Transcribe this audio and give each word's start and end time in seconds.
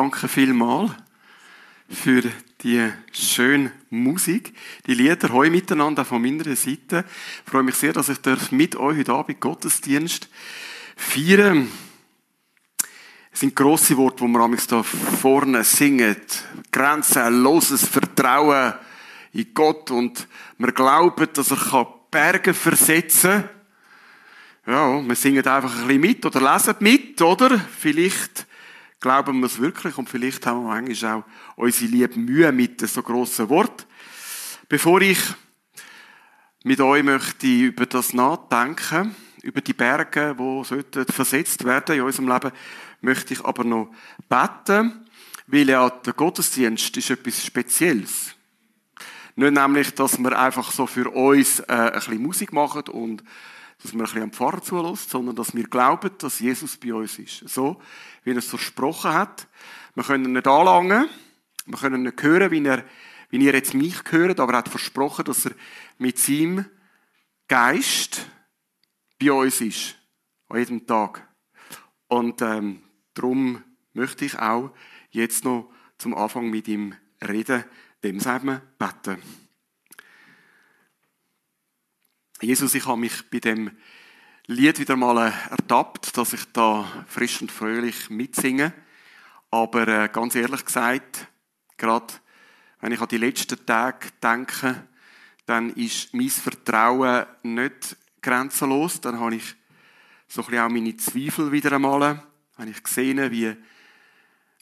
Danke 0.00 0.28
vielmals 0.28 0.92
für 1.90 2.22
die 2.62 2.90
schöne 3.12 3.70
Musik, 3.90 4.54
die 4.86 4.94
Lieder 4.94 5.28
heute 5.28 5.50
miteinander 5.50 6.06
von 6.06 6.22
meiner 6.22 6.56
Seite. 6.56 7.04
Ich 7.44 7.50
freue 7.50 7.64
mich 7.64 7.74
sehr, 7.74 7.92
dass 7.92 8.08
ich 8.08 8.18
mit 8.50 8.76
euch 8.76 8.96
heute 8.96 9.12
Abend 9.12 9.42
Gottesdienst 9.42 10.30
feiern 10.96 11.70
Es 13.30 13.40
sind 13.40 13.54
grosse 13.54 13.94
Worte, 13.98 14.24
die 14.24 14.30
wir 14.30 14.40
amigs 14.40 14.66
da 14.68 14.82
vorne 14.82 15.64
singen. 15.64 16.16
Grenzenloses 16.72 17.86
Vertrauen 17.86 18.72
in 19.34 19.52
Gott 19.52 19.90
und 19.90 20.26
wir 20.56 20.72
glauben, 20.72 21.28
dass 21.30 21.50
er 21.50 21.94
Berge 22.10 22.54
versetzen 22.54 23.44
kann. 24.64 24.74
Ja, 24.74 25.06
wir 25.06 25.14
singen 25.14 25.46
einfach 25.46 25.74
ein 25.74 25.86
bisschen 25.88 26.00
mit 26.00 26.24
oder 26.24 26.54
lesen 26.54 26.76
mit, 26.80 27.20
oder? 27.20 27.60
Vielleicht 27.78 28.46
glauben 29.00 29.40
wir 29.40 29.46
es 29.46 29.58
wirklich 29.58 29.96
und 29.96 30.08
vielleicht 30.08 30.46
haben 30.46 30.62
wir 30.62 30.68
manchmal 30.68 31.16
auch 31.16 31.24
unsere 31.56 31.90
liebe 31.90 32.18
Mühe 32.18 32.52
mit 32.52 32.86
so 32.86 33.02
grossen 33.02 33.48
Wort. 33.48 33.86
Bevor 34.68 35.00
ich 35.00 35.18
mit 36.62 36.80
euch 36.80 37.02
möchte 37.02 37.46
über 37.46 37.86
das 37.86 38.12
nachdenken, 38.12 39.16
über 39.42 39.62
die 39.62 39.72
Berge, 39.72 40.36
die 40.38 41.12
versetzt 41.12 41.64
werden 41.64 41.96
in 41.96 42.02
unserem 42.02 42.28
Leben, 42.28 42.52
möchte 43.00 43.32
ich 43.32 43.42
aber 43.42 43.64
noch 43.64 43.90
beten, 44.28 45.06
weil 45.46 45.70
ja 45.70 45.88
der 45.88 46.12
Gottesdienst 46.12 46.96
ist 46.98 47.10
etwas 47.10 47.44
Spezielles. 47.44 48.34
Nicht 49.34 49.52
nämlich, 49.52 49.94
dass 49.94 50.18
wir 50.18 50.38
einfach 50.38 50.70
so 50.70 50.86
für 50.86 51.08
uns 51.08 51.60
äh, 51.60 51.72
ein 51.72 51.92
bisschen 51.94 52.22
Musik 52.22 52.52
machen 52.52 52.82
und 52.88 53.24
dass 53.82 53.92
wir 53.92 54.00
ein 54.00 54.04
bisschen 54.04 54.22
am 54.22 54.32
Pfarrer 54.32 54.62
zulässt, 54.62 55.10
sondern 55.10 55.36
dass 55.36 55.54
wir 55.54 55.64
glauben, 55.64 56.10
dass 56.18 56.40
Jesus 56.40 56.76
bei 56.76 56.92
uns 56.92 57.18
ist. 57.18 57.48
So, 57.48 57.80
wie 58.24 58.30
er 58.30 58.36
es 58.36 58.46
versprochen 58.46 59.12
hat. 59.12 59.46
Wir 59.94 60.04
können 60.04 60.24
ihn 60.26 60.32
nicht 60.32 60.46
anlangen, 60.46 61.08
wir 61.66 61.78
können 61.78 62.02
nicht 62.02 62.22
hören, 62.22 62.50
wie 62.50 62.64
er, 62.64 62.84
wie 63.30 63.38
ihr 63.38 63.54
jetzt 63.54 63.74
mich 63.74 63.96
hört, 64.10 64.40
aber 64.40 64.52
er 64.52 64.58
hat 64.58 64.68
versprochen, 64.68 65.24
dass 65.24 65.46
er 65.46 65.52
mit 65.98 66.18
seinem 66.18 66.66
Geist 67.48 68.26
bei 69.18 69.32
uns 69.32 69.60
ist. 69.60 69.96
An 70.48 70.58
jedem 70.58 70.86
Tag. 70.86 71.26
Und 72.08 72.42
ähm, 72.42 72.82
darum 73.14 73.62
möchte 73.92 74.24
ich 74.24 74.38
auch 74.38 74.72
jetzt 75.10 75.44
noch 75.44 75.70
zum 75.98 76.14
Anfang 76.14 76.50
mit 76.50 76.68
ihm 76.68 76.94
reden, 77.22 77.64
dem 78.02 78.20
sagen 78.20 78.46
wir 78.46 78.62
beten. 78.78 79.22
Jesus, 82.42 82.74
ich 82.74 82.86
habe 82.86 82.98
mich 82.98 83.28
bei 83.30 83.38
dem 83.38 83.70
Lied 84.46 84.78
wieder 84.78 84.96
mal 84.96 85.30
ertappt, 85.50 86.16
dass 86.16 86.32
ich 86.32 86.46
da 86.54 87.04
frisch 87.06 87.42
und 87.42 87.52
fröhlich 87.52 88.08
mitsinge. 88.08 88.72
Aber 89.50 89.86
äh, 89.86 90.08
ganz 90.10 90.34
ehrlich 90.34 90.64
gesagt, 90.64 91.28
gerade 91.76 92.14
wenn 92.80 92.92
ich 92.92 93.00
an 93.00 93.08
die 93.08 93.18
letzten 93.18 93.66
Tage 93.66 94.08
denke, 94.22 94.86
dann 95.44 95.68
ist 95.74 96.14
mein 96.14 96.30
Vertrauen 96.30 97.26
nicht 97.42 97.98
grenzenlos. 98.22 99.02
Dann 99.02 99.20
habe 99.20 99.36
ich 99.36 99.54
so 100.26 100.40
ein 100.40 100.46
bisschen 100.46 100.64
auch 100.64 100.70
meine 100.70 100.96
Zweifel 100.96 101.52
wieder 101.52 101.72
einmal. 101.72 102.22
Habe 102.56 102.70
ich 102.70 102.82
gesehen, 102.82 103.30
wie 103.30 103.54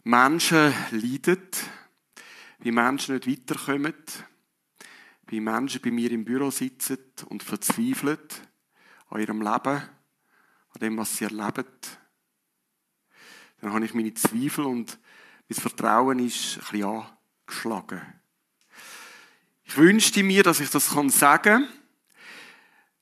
Menschen 0.02 0.74
leiden, 0.90 1.46
wie 2.58 2.72
Menschen 2.72 3.14
nicht 3.14 3.28
weiterkommen, 3.28 3.94
wie 5.28 5.40
Menschen 5.40 5.80
bei 5.82 5.90
mir 5.90 6.10
im 6.10 6.24
Büro 6.24 6.50
sitzen 6.50 6.98
und 7.26 7.42
verzweifeln 7.42 8.18
an 9.08 9.20
ihrem 9.20 9.42
Leben, 9.42 9.76
an 9.76 10.80
dem, 10.80 10.96
was 10.96 11.16
sie 11.16 11.24
erleben, 11.24 11.64
dann 13.60 13.72
habe 13.72 13.84
ich 13.84 13.94
meine 13.94 14.14
Zweifel 14.14 14.64
und 14.64 14.98
mein 15.48 15.60
Vertrauen 15.60 16.18
ist 16.20 16.58
ein 16.58 16.64
bisschen 16.70 17.06
angeschlagen. 17.46 18.02
Ich 19.64 19.76
wünschte 19.76 20.22
mir, 20.22 20.42
dass 20.42 20.60
ich 20.60 20.70
das 20.70 20.88
sagen 20.88 21.42
kann, 21.42 21.68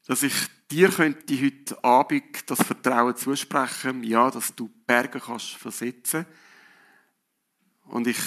dass 0.06 0.23
ich 0.23 0.34
dir 0.71 0.89
könnte 0.89 1.41
heute 1.41 1.84
Abend 1.84 2.50
das 2.50 2.62
Vertrauen 2.62 3.17
zusprechen, 3.17 4.03
ja, 4.03 4.31
dass 4.31 4.55
du 4.55 4.69
Berge 4.87 5.21
kannst 5.21 5.50
versetzen. 5.50 6.27
Und 7.84 8.06
ich 8.06 8.19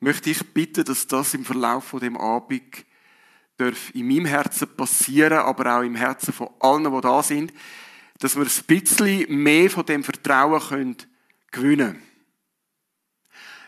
möchte 0.00 0.24
dich 0.24 0.42
bitten, 0.52 0.84
dass 0.84 1.06
das 1.06 1.34
im 1.34 1.44
Verlauf 1.44 1.84
von 1.84 2.00
dem 2.00 2.16
Abend 2.16 2.84
darf 3.56 3.94
in 3.94 4.06
meinem 4.06 4.26
Herzen 4.26 4.68
passieren, 4.76 5.38
aber 5.38 5.78
auch 5.78 5.82
im 5.82 5.94
Herzen 5.94 6.32
von 6.32 6.50
allen, 6.60 6.92
die 6.92 7.00
da 7.00 7.22
sind, 7.22 7.52
dass 8.18 8.36
wir 8.36 8.44
ein 8.44 8.64
bisschen 8.66 9.42
mehr 9.42 9.70
von 9.70 9.86
dem 9.86 10.04
Vertrauen 10.04 10.60
können 10.60 10.96
gewinnen 11.50 11.92
können. 11.92 12.02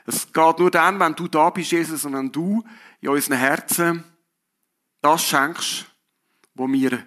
Es 0.06 0.32
geht 0.32 0.58
nur 0.58 0.70
dann, 0.70 0.98
wenn 0.98 1.14
du 1.14 1.28
da 1.28 1.50
bist, 1.50 1.70
Jesus, 1.70 2.04
und 2.06 2.14
wenn 2.14 2.32
du 2.32 2.64
in 3.00 3.10
unseren 3.10 3.36
Herzen 3.36 4.04
das 5.02 5.22
schenkst, 5.22 5.86
was 6.54 6.72
wir 6.72 7.06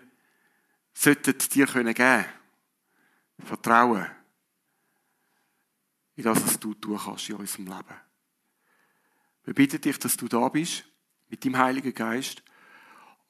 sollten 0.94 1.38
dir 1.38 1.66
geben 1.66 1.94
können. 1.96 2.25
Vertrauen. 3.44 4.06
In 6.16 6.24
das, 6.24 6.44
was 6.44 6.59
du 6.59 6.75
tun 6.75 7.00
kannst 7.03 7.28
in 7.30 7.38
unserem 7.38 7.66
Leben. 7.66 7.96
Wir 9.46 9.53
bitten 9.56 9.81
dich, 9.81 9.98
dass 9.98 10.16
du 10.16 10.28
da 10.28 10.48
bist, 10.50 10.86
mit 11.28 11.44
dem 11.44 11.58
Heiligen 11.58 11.94
Geist, 11.94 12.44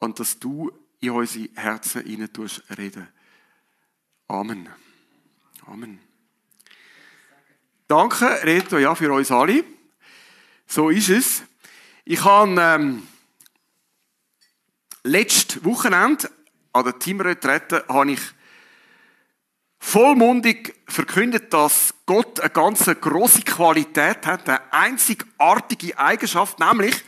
und 0.02 0.18
dass 0.18 0.40
du 0.40 0.72
in 0.98 1.10
unsere 1.10 1.48
Herzen 1.54 2.04
hinein 2.04 2.28
reden. 2.76 3.08
Amen. 4.26 4.68
Amen. 5.64 6.00
Danke, 7.86 8.26
Reto, 8.42 8.78
ja, 8.78 8.96
für 8.96 9.12
uns 9.12 9.30
alle. 9.30 9.62
So 10.66 10.90
ist 10.90 11.08
es. 11.08 11.42
Ich 12.04 12.24
habe 12.24 12.60
ähm, 12.60 13.06
letztes 15.04 15.64
Wochenende 15.64 16.28
an 16.72 16.84
der 16.84 16.98
Teamretrette 16.98 17.84
habe 17.88 18.12
ich 18.12 18.20
vollmundig 19.78 20.74
verkündet, 20.88 21.52
dass 21.52 21.94
Gott 22.06 22.40
eine 22.40 22.50
ganz 22.50 22.86
große 22.86 23.42
Qualität 23.42 24.26
hat, 24.26 24.48
eine 24.48 24.72
einzigartige 24.72 25.96
Eigenschaft, 25.96 26.58
nämlich, 26.58 27.04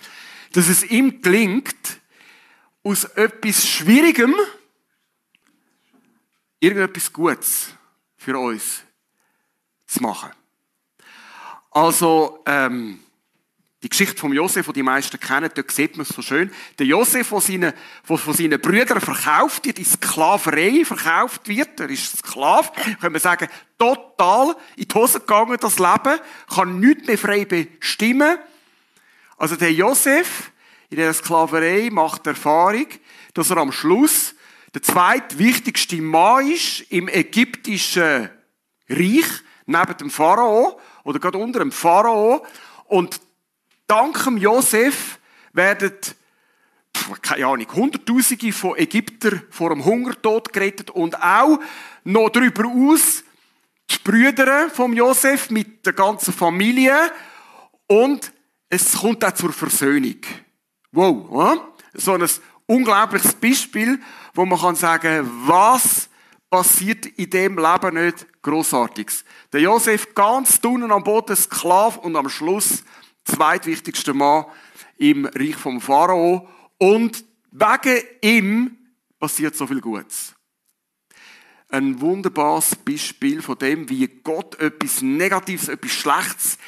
dass 0.53 0.69
es 0.69 0.85
ihm 0.85 1.23
gelingt, 1.23 2.04
aus 2.85 3.05
etwas 3.05 3.67
Schwierigem 3.67 4.35
irgendetwas 6.61 7.13
Gutes 7.13 7.69
für 8.17 8.39
uns 8.39 8.83
zu 9.87 10.03
machen. 10.03 10.31
Also, 11.71 12.43
ähm, 12.47 13.01
die 13.85 13.91
Geschichte 13.91 14.17
von 14.17 14.33
Josef, 14.33 14.67
die 14.67 14.73
die 14.73 14.83
meisten 14.83 15.21
kennen, 15.21 15.51
dort 15.55 15.71
sieht 15.71 15.97
man 15.97 16.07
es 16.07 16.09
so 16.09 16.23
schön. 16.23 16.51
Der 16.79 16.87
Josef, 16.87 17.29
der 17.29 17.75
von, 18.03 18.17
von 18.17 18.33
seinen 18.33 18.59
Brüdern 18.59 19.01
verkauft 19.01 19.67
wird, 19.67 19.79
in 19.79 19.85
Sklaverei 19.85 20.87
verkauft 20.87 21.47
wird, 21.49 21.81
er 21.81 21.91
ist 21.91 22.17
Sklav, 22.17 22.73
können 22.99 23.13
wir 23.13 23.21
sagen, 23.21 23.47
total 23.79 24.57
in 24.77 24.89
die 24.89 24.95
Hose 24.95 25.21
gegangen, 25.21 25.59
das 25.61 25.79
Leben, 25.79 26.19
kann 26.49 26.81
nichts 26.81 27.07
mehr 27.07 27.19
frei 27.19 27.45
bestimmen. 27.45 28.39
Also 29.37 29.57
der 29.57 29.73
Josef, 29.73 30.51
in 30.95 31.01
der 31.01 31.13
Sklaverei 31.13 31.89
macht 31.91 32.25
Erfahrung, 32.29 32.87
dass 33.35 33.51
er 33.51 33.57
am 33.57 33.73
Schluss 33.73 34.37
der 34.75 34.83
zweitwichtigste 34.83 36.01
Mann 36.01 36.49
ist 36.53 36.83
im 36.83 37.09
ägyptischen 37.09 38.31
Reich, 38.89 39.27
neben 39.67 39.97
dem 39.97 40.09
Pharao, 40.09 40.79
oder 41.03 41.19
gerade 41.19 41.39
unter 41.39 41.59
dem 41.59 41.73
Pharao. 41.73 42.47
Und 42.85 43.21
dank 43.89 44.23
dem 44.23 44.37
Josef 44.37 45.19
werden, 45.53 45.95
keine 47.23 47.47
Ahnung, 47.47 47.67
Hunderttausende 47.75 48.53
von 48.53 48.79
Ägyptern 48.79 49.43
vor 49.51 49.71
dem 49.71 49.85
Hungertod 49.85 50.53
gerettet 50.53 50.91
und 50.91 51.21
auch 51.21 51.59
noch 52.05 52.29
darüber 52.29 52.69
aus 52.69 53.25
die 53.91 53.99
Brüder 54.05 54.71
vom 54.71 54.93
Josef 54.93 55.51
mit 55.51 55.85
der 55.85 55.93
ganzen 55.93 56.33
Familie 56.33 56.95
und 57.89 58.33
es 58.69 58.93
kommt 58.93 59.25
auch 59.25 59.33
zur 59.33 59.53
Versöhnung. 59.53 60.21
Wow, 60.95 61.29
oder? 61.29 61.75
so 61.95 62.13
ein 62.13 62.25
unglaubliches 62.67 63.35
Beispiel, 63.35 64.01
wo 64.35 64.45
man 64.45 64.61
kann 64.61 64.77
sagen, 64.77 65.29
was 65.47 66.09
passiert 66.51 67.07
in 67.07 67.31
dem 67.31 67.59
Leben 67.59 68.05
nicht 68.05 68.27
Großartiges. 68.43 69.25
Der 69.53 69.61
Josef 69.61 70.15
ganz 70.15 70.61
unten 70.63 70.93
am 70.93 71.03
Boden 71.03 71.35
Sklav 71.35 71.97
und 71.97 72.15
am 72.15 72.29
Schluss 72.29 72.85
zweitwichtigster 73.25 74.15
Mann 74.15 74.45
im 74.97 75.27
Reich 75.27 75.57
vom 75.57 75.81
Pharao 75.81 76.49
und 76.79 77.25
wegen 77.51 78.03
ihm 78.21 78.77
passiert 79.19 79.57
so 79.57 79.67
viel 79.67 79.81
Gutes. 79.81 80.35
Ein 81.71 82.01
wunderbares 82.01 82.77
Beispiel 82.77 83.43
von 83.43 83.59
dem, 83.59 83.89
wie 83.89 84.07
Gott 84.07 84.61
etwas 84.61 85.03
Negatives, 85.03 85.69
etwas 85.69 85.91
Schlechtes, 85.91 86.59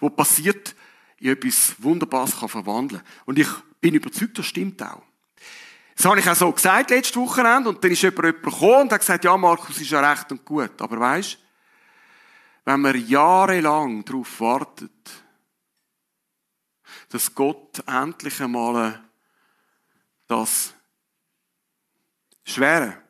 was 0.00 0.16
passiert, 0.16 0.74
in 1.18 1.30
etwas 1.30 1.76
Wunderbares 1.78 2.38
kann 2.38 2.48
verwandeln. 2.48 3.02
Und 3.24 3.38
ich 3.38 3.48
bin 3.80 3.94
überzeugt, 3.94 4.38
das 4.38 4.46
stimmt 4.46 4.82
auch. 4.82 5.02
Das 5.96 6.04
habe 6.04 6.20
ich 6.20 6.28
auch 6.28 6.34
so 6.34 6.52
gesagt 6.52 6.90
letztes 6.90 7.16
Wochenende 7.16 7.70
und 7.70 7.82
dann 7.82 7.90
ist 7.90 8.02
jemand 8.02 8.42
gekommen 8.42 8.82
und 8.82 8.92
hat 8.92 9.00
gesagt, 9.00 9.24
ja 9.24 9.36
Markus, 9.36 9.80
ist 9.80 9.90
ja 9.90 10.10
recht 10.10 10.30
und 10.30 10.44
gut. 10.44 10.80
Aber 10.80 11.00
weisst, 11.00 11.38
wenn 12.66 12.80
man 12.80 13.08
jahrelang 13.08 14.04
darauf 14.04 14.40
wartet, 14.40 14.90
dass 17.08 17.34
Gott 17.34 17.82
endlich 17.86 18.42
einmal 18.42 19.02
das 20.26 20.74
Schwere, 22.44 23.02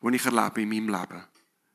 was 0.00 0.14
ich 0.14 0.24
erlebe 0.24 0.62
in 0.62 0.68
meinem 0.68 0.88
Leben, 0.88 1.24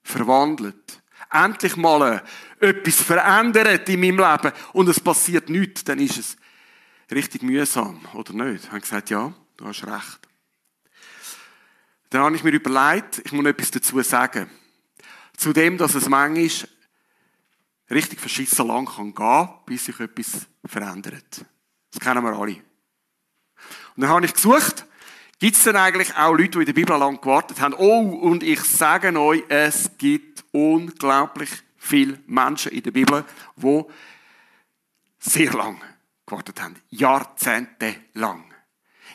verwandelt. 0.03 1.01
Endlich 1.31 1.75
mal 1.75 2.23
etwas 2.59 3.01
verändert 3.01 3.89
in 3.89 3.99
meinem 3.99 4.19
Leben 4.19 4.53
und 4.73 4.87
es 4.87 4.99
passiert 4.99 5.49
nichts, 5.49 5.83
dann 5.83 5.99
ist 5.99 6.17
es 6.17 6.37
richtig 7.11 7.43
mühsam, 7.43 7.99
oder 8.13 8.33
nicht? 8.33 8.65
Ich 8.65 8.69
habe 8.69 8.81
gesagt, 8.81 9.09
ja, 9.09 9.33
du 9.57 9.65
hast 9.65 9.85
recht. 9.85 10.19
Dann 12.09 12.23
habe 12.23 12.35
ich 12.35 12.43
mir 12.43 12.51
überlegt, 12.51 13.21
ich 13.25 13.31
muss 13.31 13.45
etwas 13.45 13.71
dazu 13.71 14.01
sagen. 14.01 14.49
Zu 15.35 15.53
dem, 15.53 15.77
dass 15.77 15.95
es 15.95 16.07
manchmal 16.07 16.69
richtig 17.89 18.19
verschissen 18.19 18.67
lang 18.67 18.85
kann 18.85 19.13
gehen, 19.13 19.49
bis 19.65 19.85
sich 19.85 19.99
etwas 19.99 20.47
verändert. 20.65 21.45
Das 21.91 21.99
kennen 21.99 22.23
wir 22.23 22.33
alle. 22.33 22.55
Und 23.95 24.01
dann 24.01 24.09
habe 24.09 24.25
ich 24.25 24.33
gesucht, 24.33 24.85
gibt 25.39 25.55
es 25.55 25.63
denn 25.63 25.75
eigentlich 25.75 26.15
auch 26.15 26.33
Leute, 26.33 26.51
die 26.51 26.59
in 26.59 26.65
der 26.65 26.73
Bibel 26.73 26.97
lang 26.97 27.19
gewartet 27.19 27.59
haben? 27.61 27.73
Oh, 27.73 28.01
und 28.01 28.43
ich 28.43 28.61
sage 28.61 29.17
euch, 29.19 29.43
es 29.49 29.91
gibt 29.97 30.43
unglaublich 30.51 31.49
viele 31.77 32.19
Menschen 32.25 32.71
in 32.71 32.83
der 32.83 32.91
Bibel, 32.91 33.23
die 33.57 33.83
sehr 35.19 35.53
lang 35.53 35.81
gewartet 36.25 36.61
haben. 36.61 36.75
Jahrzehnte 36.89 37.95
lang. 38.13 38.43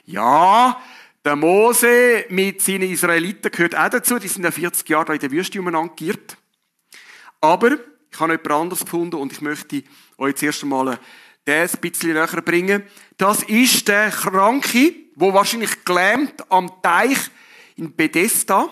Ja, 0.05 0.81
der 1.25 1.37
Mose 1.37 2.25
mit 2.31 2.63
seinen 2.63 2.91
Israeliten 2.91 3.51
gehört 3.51 3.77
auch 3.77 3.91
dazu. 3.91 4.19
Die 4.19 4.29
sind 4.29 4.45
ja 4.45 4.51
40 4.51 4.89
Jahre 4.89 5.15
in 5.15 5.21
der 5.21 5.31
Wüste 5.31 5.61
umeinander. 5.61 6.15
Aber 7.41 7.73
ich 8.11 8.21
habe 8.21 8.35
etwas 8.35 8.61
anderes 8.61 8.85
gefunden 8.85 9.17
und 9.17 9.33
ich 9.33 9.41
möchte 9.41 9.83
euch 10.19 10.37
zuerst 10.37 10.63
einmal 10.63 10.99
das 11.45 11.75
ein 11.75 11.81
bisschen 11.81 12.13
näher 12.13 12.43
bringen. 12.43 12.85
Das 13.17 13.43
ist 13.43 13.89
der 13.89 14.11
Kranke, 14.11 14.95
wo 15.15 15.33
wahrscheinlich 15.33 15.85
gelähmt 15.85 16.51
am 16.51 16.71
Teich 16.83 17.19
in 17.77 17.95
Bethesda. 17.95 18.69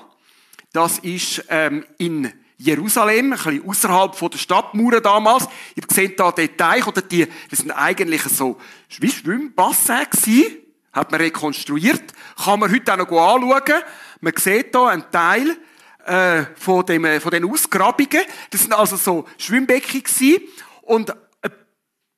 Das 0.72 0.98
ist 0.98 1.44
ähm, 1.48 1.84
in 1.98 2.32
Jerusalem, 2.60 3.32
ein 3.32 3.38
bisschen 3.38 3.68
außerhalb 3.68 4.16
von 4.16 4.30
der 4.30 4.38
Stadtmauern 4.38 5.02
damals. 5.02 5.46
Ihr 5.76 5.84
seht 5.88 6.18
da 6.18 6.32
den 6.32 6.56
Teich, 6.56 6.86
oder 6.86 7.02
die, 7.02 7.26
das 7.50 7.60
sind 7.60 7.70
eigentlich 7.70 8.22
so 8.22 8.58
wie 8.98 9.10
Schwimmbassin 9.10 10.06
gewesen. 10.10 10.56
Hat 10.92 11.12
man 11.12 11.20
rekonstruiert. 11.20 12.12
Kann 12.44 12.58
man 12.58 12.72
heute 12.72 12.92
auch 12.92 12.96
noch 12.96 13.10
anschauen. 13.12 13.82
Man 14.20 14.32
sieht 14.36 14.74
da 14.74 14.88
einen 14.88 15.08
Teil 15.12 15.56
äh, 16.04 16.46
von, 16.56 16.84
dem, 16.84 17.04
äh, 17.04 17.20
von 17.20 17.30
den 17.30 17.48
Ausgrabungen. 17.48 18.22
Das 18.50 18.62
sind 18.62 18.72
also 18.72 18.96
so 18.96 19.24
Schwimmbecken 19.38 20.02
gewesen. 20.02 20.42
Und 20.82 21.14
die 21.44 21.50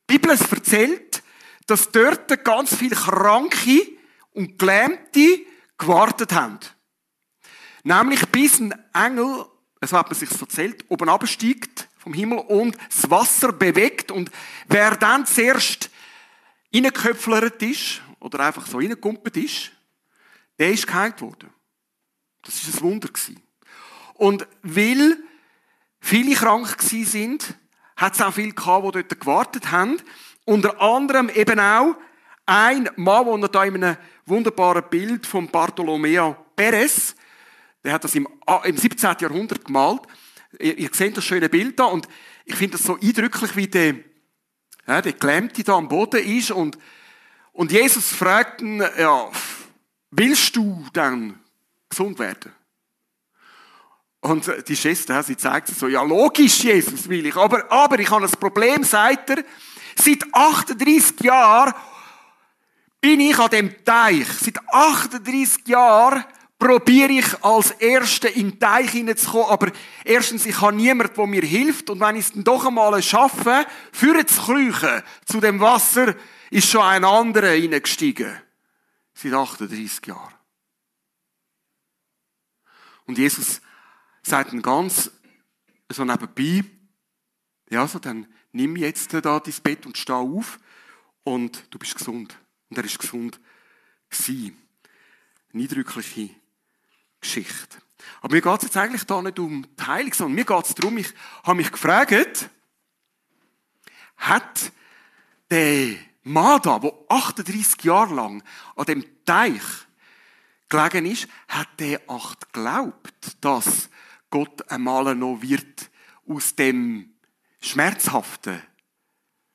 Bibel 0.07 0.31
erzählt, 0.31 1.23
dass 1.67 1.91
dort 1.91 2.45
ganz 2.45 2.75
viele 2.75 2.97
Kranke 2.97 3.87
und 4.33 4.59
Gelähmte 4.59 5.41
gewartet 5.77 6.33
haben. 6.33 6.61
Nämlich 7.83 8.27
bis 8.29 8.59
ein 8.59 8.75
Engel, 8.95 9.45
so 9.89 9.97
hat 9.97 10.11
man 10.11 10.19
sich 10.19 10.31
erzählt, 10.31 10.85
oben 10.89 11.09
absteigt 11.09 11.89
vom 11.97 12.13
Himmel 12.13 12.39
und 12.39 12.77
das 12.89 13.11
Wasser 13.11 13.53
bewegt 13.53 14.11
und 14.11 14.31
wer 14.69 14.97
dann 14.97 15.27
zuerst 15.27 15.91
reingeköpflert 16.75 17.63
ist 17.63 18.03
oder 18.21 18.41
einfach 18.41 18.67
so 18.67 18.79
reingekumpelt 18.79 19.37
ist, 19.37 19.73
der 20.59 20.71
ist 20.71 20.87
geheilt 20.87 21.21
worden. 21.21 21.51
Das 22.43 22.55
ist 22.63 22.75
ein 22.75 22.81
Wunder. 22.83 23.09
Und 24.15 24.47
weil 24.63 25.17
viele 26.01 26.35
krank 26.35 26.79
gewesen 26.79 27.07
sind, 27.07 27.55
hat 27.97 28.15
es 28.15 28.23
auch 28.23 28.33
viele 28.33 28.53
gehabt, 28.53 28.87
die 28.87 29.03
dort 29.03 29.21
gewartet 29.21 29.71
haben. 29.71 30.01
Unter 30.45 30.81
anderem 30.81 31.29
eben 31.31 31.61
auch 31.61 31.97
ein 32.47 32.91
Mann, 32.97 33.41
der 33.41 33.49
da 33.49 33.65
in 33.65 33.83
einem 33.83 33.97
wunderbaren 34.27 34.85
Bild 34.89 35.27
von 35.27 35.49
Bartolomeo 35.49 36.37
Perez, 36.57 37.15
der 37.85 37.93
hat 37.93 38.05
das 38.05 38.15
im, 38.15 38.29
im 38.65 38.77
17. 38.77 39.17
Jahrhundert 39.21 39.65
gemalt. 39.65 40.03
Ihr, 40.59 40.77
ihr 40.77 40.91
seht 40.93 41.17
das 41.17 41.25
schöne 41.25 41.49
Bild 41.49 41.79
da 41.79 41.85
und 41.85 42.09
ich 42.45 42.57
finde 42.57 42.77
das 42.77 42.87
so 42.87 42.99
eindrücklich, 43.01 43.57
wie 43.57 43.69
der, 43.69 43.95
ja, 44.87 45.01
der 45.01 45.13
Gelähmte 45.13 45.63
da 45.63 45.77
am 45.77 45.89
Boden 45.89 46.23
ist 46.25 46.51
und, 46.51 46.79
und 47.53 47.73
Jesus 47.73 48.09
fragt 48.09 48.61
ihn, 48.61 48.81
ja, 48.99 49.31
willst 50.11 50.57
du 50.57 50.85
dann 50.93 51.39
gesund 51.89 52.19
werden? 52.19 52.53
Und 54.21 54.53
die 54.69 54.77
Schwester, 54.77 55.23
sie 55.23 55.37
zeigt 55.37 55.69
so, 55.69 55.89
ja 55.89 56.03
logisch, 56.03 56.63
Jesus 56.63 57.09
will 57.09 57.25
ich, 57.25 57.37
aber, 57.37 57.71
aber 57.73 57.99
ich 57.99 58.11
habe 58.11 58.27
ein 58.27 58.31
Problem, 58.33 58.85
sagt 58.85 59.31
er, 59.31 59.45
seit 59.97 60.25
38 60.33 61.21
Jahren 61.21 61.73
bin 63.01 63.21
ich 63.21 63.39
an 63.39 63.51
dem 63.51 63.85
Teich. 63.85 64.29
Seit 64.29 64.59
38 64.69 65.67
Jahren 65.69 66.25
probiere 66.61 67.13
ich 67.13 67.43
als 67.43 67.73
Erster 67.73 68.31
in 68.31 68.51
den 68.51 68.61
Teich 68.61 68.91
hineinzukommen, 68.91 69.49
aber 69.49 69.73
erstens, 70.05 70.45
ich 70.47 70.61
habe 70.61 70.77
niemanden, 70.77 71.15
der 71.17 71.27
mir 71.27 71.43
hilft 71.43 71.91
und 71.91 71.99
wenn 72.01 72.17
ich 72.17 72.27
es 72.27 72.33
dann 72.33 72.45
doch 72.45 72.67
einmal 72.67 73.03
schaffe, 73.03 73.67
für 73.91 74.25
zu 74.27 74.43
kriechen 74.43 75.03
zu 75.25 75.41
dem 75.41 75.59
Wasser, 75.59 76.15
ist 76.51 76.69
schon 76.69 76.83
ein 76.83 77.05
anderer 77.05 77.53
hineingestiegen. 77.53 78.39
Seit 79.15 79.33
38 79.33 80.07
Jahren. 80.07 80.35
Und 83.07 83.19
Jesus 83.19 83.61
sagt 84.23 84.53
dann 84.53 84.63
ganz 84.63 85.11
so 85.89 86.05
nebenbei, 86.05 86.63
ja, 87.71 87.89
so 87.89 87.99
dann 87.99 88.27
nimm 88.53 88.77
jetzt 88.77 89.15
da 89.15 89.21
dein 89.21 89.55
Bett 89.63 89.87
und 89.87 89.97
steh 89.97 90.13
auf 90.13 90.61
und 91.25 91.65
du 91.71 91.79
bist 91.79 91.97
gesund. 91.97 92.37
Und 92.69 92.77
er 92.77 92.85
ist 92.85 92.99
gesund 92.99 93.41
gewesen. 94.11 94.57
Eine 95.53 95.63
eindrückliche 95.63 96.31
Geschichte. 97.21 97.79
Aber 98.21 98.35
mir 98.35 98.43
geht 98.43 98.59
es 98.59 98.63
jetzt 98.65 98.77
eigentlich 98.77 99.05
da 99.05 99.23
nicht 99.23 99.39
um 99.39 99.67
die 99.79 99.87
Heilung, 99.87 100.13
sondern 100.13 100.35
mir 100.35 100.45
geht 100.45 100.65
es 100.65 100.75
darum, 100.75 100.99
ich 100.99 101.13
habe 101.43 101.57
mich 101.57 101.73
gefragt, 101.73 102.51
hat 104.17 104.73
der 105.51 105.97
Mann 106.23 106.61
da, 106.63 106.79
der 106.79 106.93
38 107.09 107.83
Jahre 107.85 108.15
lang 108.15 108.43
an 108.77 108.85
dem 108.85 109.05
Teich 109.25 109.63
gelegen 110.69 111.07
ist, 111.07 111.29
hat 111.49 111.69
der 111.79 112.01
acht 112.09 112.53
geglaubt, 112.53 113.37
dass 113.41 113.91
Gott 114.29 114.71
einmal 114.71 115.15
noch 115.15 115.43
wird 115.43 115.91
aus 116.29 116.55
dem 116.55 117.15
Schmerzhaften, 117.61 118.63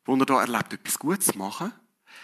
wo 0.06 0.16
er 0.16 0.26
da 0.26 0.42
erlebt, 0.42 0.74
etwas 0.74 1.00
Gutes 1.00 1.36
machen? 1.36 1.72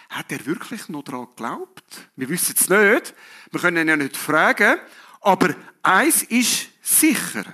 Hat 0.10 0.32
er 0.32 0.46
wirklich 0.46 0.90
noch 0.90 1.04
daran 1.04 1.28
geglaubt? 1.28 2.10
Wir 2.16 2.28
wissen 2.30 2.56
es 2.58 2.70
nicht. 2.70 3.16
Wir 3.52 3.60
können 3.60 3.78
ihn 3.78 3.88
ja 3.88 3.96
nicht 3.96 4.18
fragen. 4.18 4.78
Aber 5.22 5.56
eins 5.84 6.24
ist 6.24 6.70
sicher. 6.82 7.46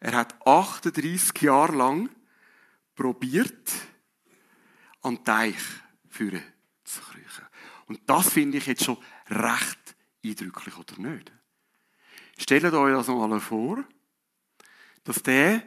Er 0.00 0.12
hat 0.12 0.34
38 0.46 1.42
Jahre 1.42 1.76
lang 1.76 2.08
probiert, 2.94 3.72
an 5.02 5.16
den 5.16 5.24
Teich 5.24 5.56
führen 6.08 6.42
zu 6.84 7.00
kriechen. 7.00 7.46
Und 7.86 8.00
das 8.06 8.30
finde 8.30 8.58
ich 8.58 8.66
jetzt 8.66 8.84
schon 8.84 8.98
recht 9.28 9.96
eindrücklich, 10.24 10.76
oder 10.76 10.98
nicht? 10.98 11.32
Stellt 12.38 12.64
euch 12.64 12.92
das 12.92 13.08
mal 13.08 13.40
vor, 13.40 13.84
dass 15.04 15.22
der 15.22 15.62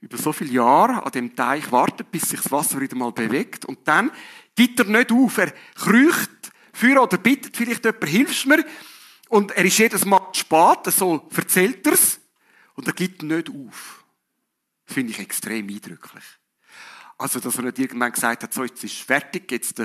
über 0.00 0.18
so 0.18 0.32
viele 0.32 0.52
Jahre 0.52 1.04
an 1.04 1.12
dem 1.12 1.34
Teich 1.36 1.70
wartet, 1.70 2.10
bis 2.10 2.28
sich 2.28 2.40
das 2.40 2.50
Wasser 2.50 2.80
wieder 2.80 2.96
mal 2.96 3.12
bewegt 3.12 3.64
und 3.64 3.86
dann 3.86 4.10
gibt 4.54 4.80
er 4.80 4.86
nicht 4.86 5.12
auf. 5.12 5.38
Er 5.38 5.52
kriecht 5.74 6.52
für 6.72 7.00
oder 7.00 7.18
bittet 7.18 7.56
vielleicht 7.56 7.84
jemand, 7.84 8.04
hilfst 8.04 8.46
mir. 8.46 8.64
Und 9.32 9.52
er 9.52 9.64
ist 9.64 9.78
jedes 9.78 10.04
Mal 10.04 10.20
spät, 10.32 10.92
so 10.92 11.26
erzählt 11.34 11.86
er 11.86 11.94
es. 11.94 12.20
Und 12.74 12.86
er 12.86 12.92
gibt 12.92 13.22
nicht 13.22 13.48
auf. 13.48 14.04
Das 14.84 14.92
finde 14.92 15.12
ich 15.12 15.20
extrem 15.20 15.70
eindrücklich. 15.70 16.24
Also, 17.16 17.40
dass 17.40 17.56
er 17.56 17.62
nicht 17.62 17.78
irgendwann 17.78 18.12
gesagt 18.12 18.42
hat, 18.42 18.52
so, 18.52 18.62
jetzt 18.62 18.84
ist 18.84 18.96
fertig, 18.96 19.50
jetzt, 19.50 19.80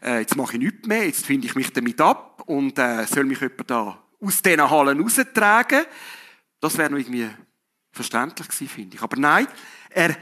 äh, 0.00 0.20
jetzt 0.20 0.34
mache 0.34 0.54
ich 0.54 0.60
nichts 0.60 0.88
mehr, 0.88 1.04
jetzt 1.04 1.26
finde 1.26 1.46
ich 1.46 1.54
mich 1.54 1.74
damit 1.74 2.00
ab 2.00 2.42
und 2.46 2.78
äh, 2.78 3.04
soll 3.04 3.24
mich 3.24 3.42
jemand 3.42 3.70
da 3.70 4.02
aus 4.18 4.40
diesen 4.40 4.70
Hallen 4.70 4.98
raustragen. 4.98 5.84
Das 6.58 6.78
wäre 6.78 6.88
noch 6.88 6.98
irgendwie 6.98 7.28
verständlich 7.92 8.48
gewesen, 8.48 8.68
finde 8.68 8.96
ich. 8.96 9.02
Aber 9.02 9.18
nein, 9.18 9.46
er 9.90 10.16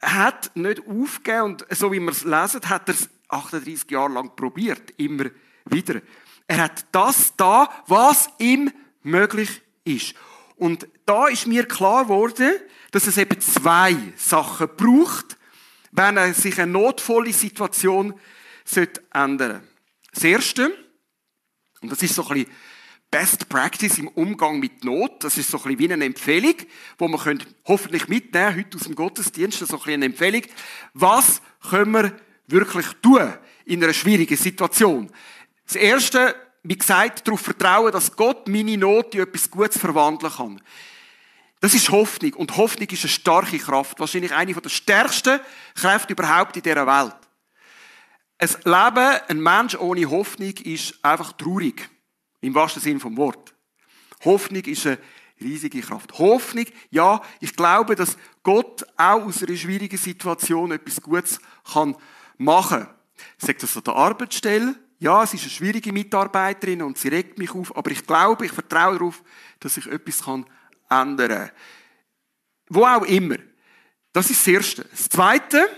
hat 0.00 0.50
nicht 0.56 0.84
aufgegeben 0.84 1.42
und 1.42 1.66
so 1.70 1.92
wie 1.92 2.00
wir 2.00 2.10
es 2.10 2.24
lesen, 2.24 2.68
hat 2.68 2.88
er 2.88 2.94
es 2.96 3.08
38 3.28 3.88
Jahre 3.88 4.14
lang 4.14 4.34
probiert. 4.34 4.90
Immer 4.96 5.26
wieder. 5.66 6.02
Er 6.52 6.64
hat 6.64 6.84
das 6.92 7.34
da, 7.38 7.70
was 7.86 8.28
ihm 8.36 8.70
möglich 9.02 9.62
ist. 9.84 10.12
Und 10.56 10.86
da 11.06 11.28
ist 11.28 11.46
mir 11.46 11.64
klar 11.64 12.02
geworden, 12.02 12.52
dass 12.90 13.06
es 13.06 13.16
eben 13.16 13.40
zwei 13.40 13.96
Sachen 14.18 14.68
braucht, 14.76 15.38
wenn 15.92 16.18
er 16.18 16.34
sich 16.34 16.60
eine 16.60 16.70
notvolle 16.70 17.32
Situation 17.32 18.12
ändern 19.14 19.62
sollte. 19.62 19.62
Das 20.12 20.24
Erste, 20.24 20.74
und 21.80 21.90
das 21.90 22.02
ist 22.02 22.16
so 22.16 22.28
ein 22.28 22.34
bisschen 22.34 22.52
Best 23.10 23.48
Practice 23.48 23.96
im 23.96 24.08
Umgang 24.08 24.60
mit 24.60 24.84
Not. 24.84 25.24
Das 25.24 25.38
ist 25.38 25.50
so 25.50 25.56
ein 25.56 25.62
bisschen 25.62 25.78
wie 25.78 25.92
eine 25.94 26.04
Empfehlung, 26.04 26.56
wo 26.98 27.08
man 27.08 27.18
könnt 27.18 27.46
hoffentlich 27.64 28.08
mitnehmen 28.08 28.58
heute 28.58 28.76
aus 28.76 28.84
dem 28.84 28.94
Gottesdienst, 28.94 29.60
so 29.60 29.64
ein 29.64 29.78
bisschen 29.78 29.94
eine 29.94 30.04
Empfehlung. 30.04 30.42
Was 30.92 31.40
können 31.70 31.92
wir 31.92 32.12
wirklich 32.46 32.88
tun 33.00 33.32
in 33.64 33.82
einer 33.82 33.94
schwierigen 33.94 34.36
Situation? 34.36 35.10
Das 35.66 35.76
Erste, 35.76 36.34
wie 36.62 36.76
gesagt, 36.76 37.26
darauf 37.26 37.40
vertrauen, 37.40 37.92
dass 37.92 38.14
Gott 38.14 38.48
meine 38.48 38.76
Not 38.76 39.14
in 39.14 39.22
etwas 39.22 39.50
Gutes 39.50 39.78
verwandeln 39.78 40.32
kann. 40.32 40.62
Das 41.60 41.74
ist 41.74 41.90
Hoffnung. 41.90 42.34
Und 42.34 42.56
Hoffnung 42.56 42.88
ist 42.88 43.04
eine 43.04 43.10
starke 43.10 43.58
Kraft. 43.58 44.00
Wahrscheinlich 44.00 44.32
eine 44.32 44.52
der 44.52 44.68
stärksten 44.68 45.38
Kräfte 45.76 46.12
überhaupt 46.12 46.56
in 46.56 46.62
dieser 46.62 46.86
Welt. 46.86 47.14
Ein 48.38 48.48
Leben, 48.64 49.20
ein 49.28 49.40
Mensch 49.40 49.76
ohne 49.76 50.10
Hoffnung 50.10 50.54
ist 50.64 50.98
einfach 51.04 51.32
traurig. 51.34 51.88
Im 52.40 52.54
wahrsten 52.54 52.82
Sinne 52.82 52.98
vom 52.98 53.16
Wort. 53.16 53.54
Hoffnung 54.24 54.64
ist 54.64 54.86
eine 54.86 54.98
riesige 55.40 55.80
Kraft. 55.80 56.18
Hoffnung, 56.18 56.66
ja, 56.90 57.22
ich 57.38 57.54
glaube, 57.54 57.94
dass 57.94 58.16
Gott 58.42 58.84
auch 58.96 59.22
aus 59.22 59.42
einer 59.44 59.56
schwierigen 59.56 59.96
Situation 59.96 60.72
etwas 60.72 61.00
Gutes 61.00 61.40
kann 61.72 61.94
machen. 62.38 62.88
Sagt 63.38 63.62
das 63.62 63.76
an 63.76 63.84
der 63.84 63.94
Arbeitsstelle? 63.94 64.74
Ja, 65.02 65.24
es 65.24 65.34
ist 65.34 65.42
eine 65.42 65.50
schwierige 65.50 65.92
Mitarbeiterin 65.92 66.80
und 66.80 66.96
sie 66.96 67.08
regt 67.08 67.36
mich 67.36 67.52
auf, 67.56 67.76
aber 67.76 67.90
ich 67.90 68.06
glaube, 68.06 68.46
ich 68.46 68.52
vertraue 68.52 69.00
darauf, 69.00 69.20
dass 69.58 69.76
ich 69.76 69.88
etwas 69.88 70.22
ändern 70.88 71.28
kann. 71.28 71.50
Wo 72.68 72.84
auch 72.84 73.02
immer. 73.02 73.34
Das 74.12 74.30
ist 74.30 74.46
das 74.46 74.46
Erste. 74.46 74.84
Das 74.84 75.08
Zweite, 75.08 75.68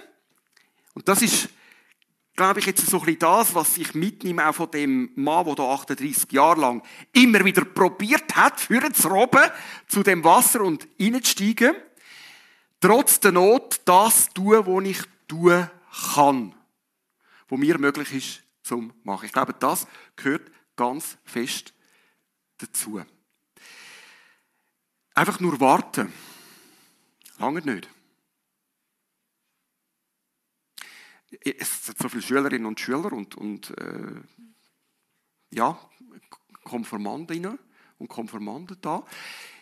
und 0.92 1.08
das 1.08 1.22
ist 1.22 1.48
glaube 2.36 2.60
ich, 2.60 2.66
jetzt 2.66 2.84
so 2.84 2.98
ein 2.98 3.04
bisschen 3.06 3.20
das, 3.20 3.54
was 3.54 3.78
ich 3.78 3.94
mitnehme 3.94 4.46
auch 4.46 4.56
von 4.56 4.70
dem 4.70 5.10
Mann, 5.14 5.46
der 5.46 5.54
da 5.54 5.72
38 5.72 6.30
Jahre 6.30 6.60
lang 6.60 6.82
immer 7.12 7.42
wieder 7.46 7.64
probiert 7.64 8.36
hat, 8.36 8.60
für 8.60 8.92
zu 8.92 9.08
robben, 9.08 9.50
zu 9.86 10.02
dem 10.02 10.22
Wasser 10.22 10.60
und 10.60 10.86
reinzusteigen. 11.00 11.74
Trotz 12.78 13.20
der 13.20 13.32
Not 13.32 13.80
das 13.86 14.28
tun, 14.34 14.66
was 14.66 14.84
ich 14.84 14.98
tun 15.28 15.70
kann. 16.14 16.54
Was 17.48 17.58
mir 17.58 17.78
möglich 17.78 18.12
ist, 18.12 18.43
zum 18.64 18.92
machen. 19.04 19.26
Ich 19.26 19.32
glaube, 19.32 19.54
das 19.54 19.86
gehört 20.16 20.50
ganz 20.74 21.16
fest 21.24 21.72
dazu. 22.58 23.00
Einfach 25.14 25.38
nur 25.38 25.60
warten. 25.60 26.12
Lange 27.38 27.60
nicht. 27.60 27.88
es 31.44 31.86
sind 31.86 31.98
so 31.98 32.08
viele 32.08 32.22
Schülerinnen 32.22 32.66
und 32.66 32.80
Schüler 32.80 33.12
und, 33.12 33.34
und 33.34 33.70
äh, 33.78 34.20
ja, 35.50 35.78
Konformandinnen 36.64 37.58
und 37.98 38.08
Konformanden 38.08 38.78
da. 38.80 39.04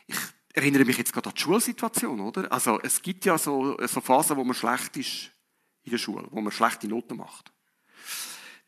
Ich 0.06 0.16
erinnere 0.54 0.84
mich 0.84 0.98
jetzt 0.98 1.12
gerade 1.12 1.30
an 1.30 1.34
die 1.34 1.40
Schulsituation, 1.40 2.20
oder? 2.20 2.50
Also 2.52 2.80
es 2.80 3.00
gibt 3.02 3.24
ja 3.24 3.38
so, 3.38 3.76
so 3.86 4.00
Phasen, 4.00 4.36
wo 4.36 4.44
man 4.44 4.54
schlecht 4.54 4.96
ist 4.96 5.30
in 5.82 5.90
der 5.90 5.98
Schule, 5.98 6.28
wo 6.30 6.40
man 6.40 6.52
schlechte 6.52 6.88
Noten 6.88 7.16
macht. 7.16 7.51